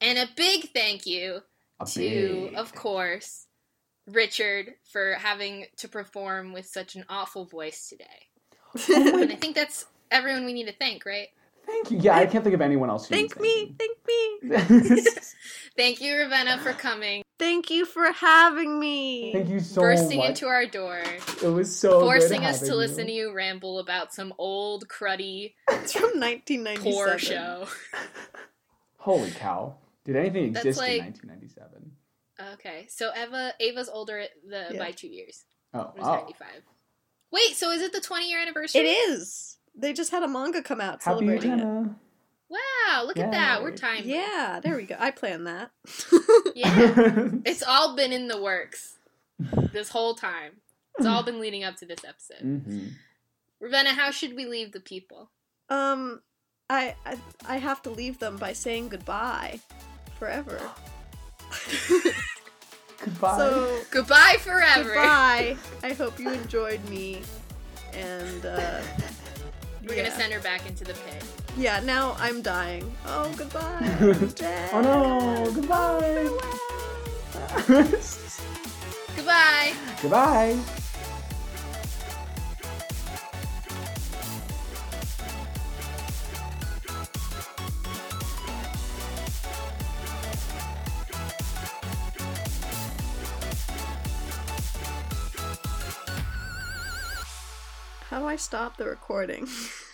[0.00, 1.40] And a big thank you
[1.80, 3.45] A to, big of course,
[4.06, 8.04] Richard for having to perform with such an awful voice today.
[8.90, 11.28] Oh, and I think that's everyone we need to thank, right?
[11.64, 11.98] Thank you.
[11.98, 13.98] Yeah, I can't think of anyone else Thank me, thank
[14.70, 15.06] me.
[15.76, 19.32] Thank you, Ravenna, for coming, Thank you for having me.
[19.32, 19.96] Thank you so much.
[19.96, 20.28] bursting much.
[20.28, 21.02] into our door,
[21.42, 24.88] It was so forcing good us to having listen to you ramble about some old,
[24.88, 26.92] cruddy, It's from 1997.
[26.92, 27.66] poor show.
[28.98, 29.74] Holy cow!
[30.04, 31.92] Did anything exist like- in 1997?
[32.54, 34.78] Okay, so Eva Ava's older the, Yeah.
[34.78, 35.44] by two years.
[35.74, 36.14] Oh, It was oh.
[36.16, 36.46] 95.
[37.30, 38.82] Wait, so is it the 20 year anniversary?
[38.82, 39.56] It is.
[39.74, 41.58] They just had a manga come out Happy celebrating it.
[41.64, 41.94] Utena.
[42.48, 43.62] Wow, look at that.
[43.62, 43.76] We're Yay.
[43.76, 44.10] timely.
[44.12, 44.96] Yeah, there we go.
[44.98, 45.70] I planned that.
[46.54, 47.28] Yeah.
[47.44, 48.96] It's all been in the works
[49.72, 50.52] this whole time.
[50.96, 52.42] It's all been leading up to this episode.
[52.42, 52.92] Mhm.
[53.60, 55.30] Ravenna, how should we leave the people?
[55.68, 56.22] um,
[56.70, 59.60] I, I I have to leave them by saying goodbye,
[60.18, 60.58] forever.
[63.04, 63.36] Goodbye.
[63.38, 64.94] So Goodbye forever.
[64.94, 65.56] goodbye.
[65.82, 67.22] I hope you enjoyed me,
[67.92, 68.80] and uh,
[69.86, 70.02] We're yeah.
[70.04, 71.24] gonna send her back into the pit.
[71.56, 72.92] Yeah, now I'm dying.
[73.06, 73.78] Oh, goodbye.
[73.80, 74.70] I'm dead.
[74.72, 75.50] oh no!
[75.52, 76.28] Goodbye.
[79.16, 79.72] Goodbye.
[80.02, 80.58] Goodbye.
[98.16, 99.46] How do I stop the recording?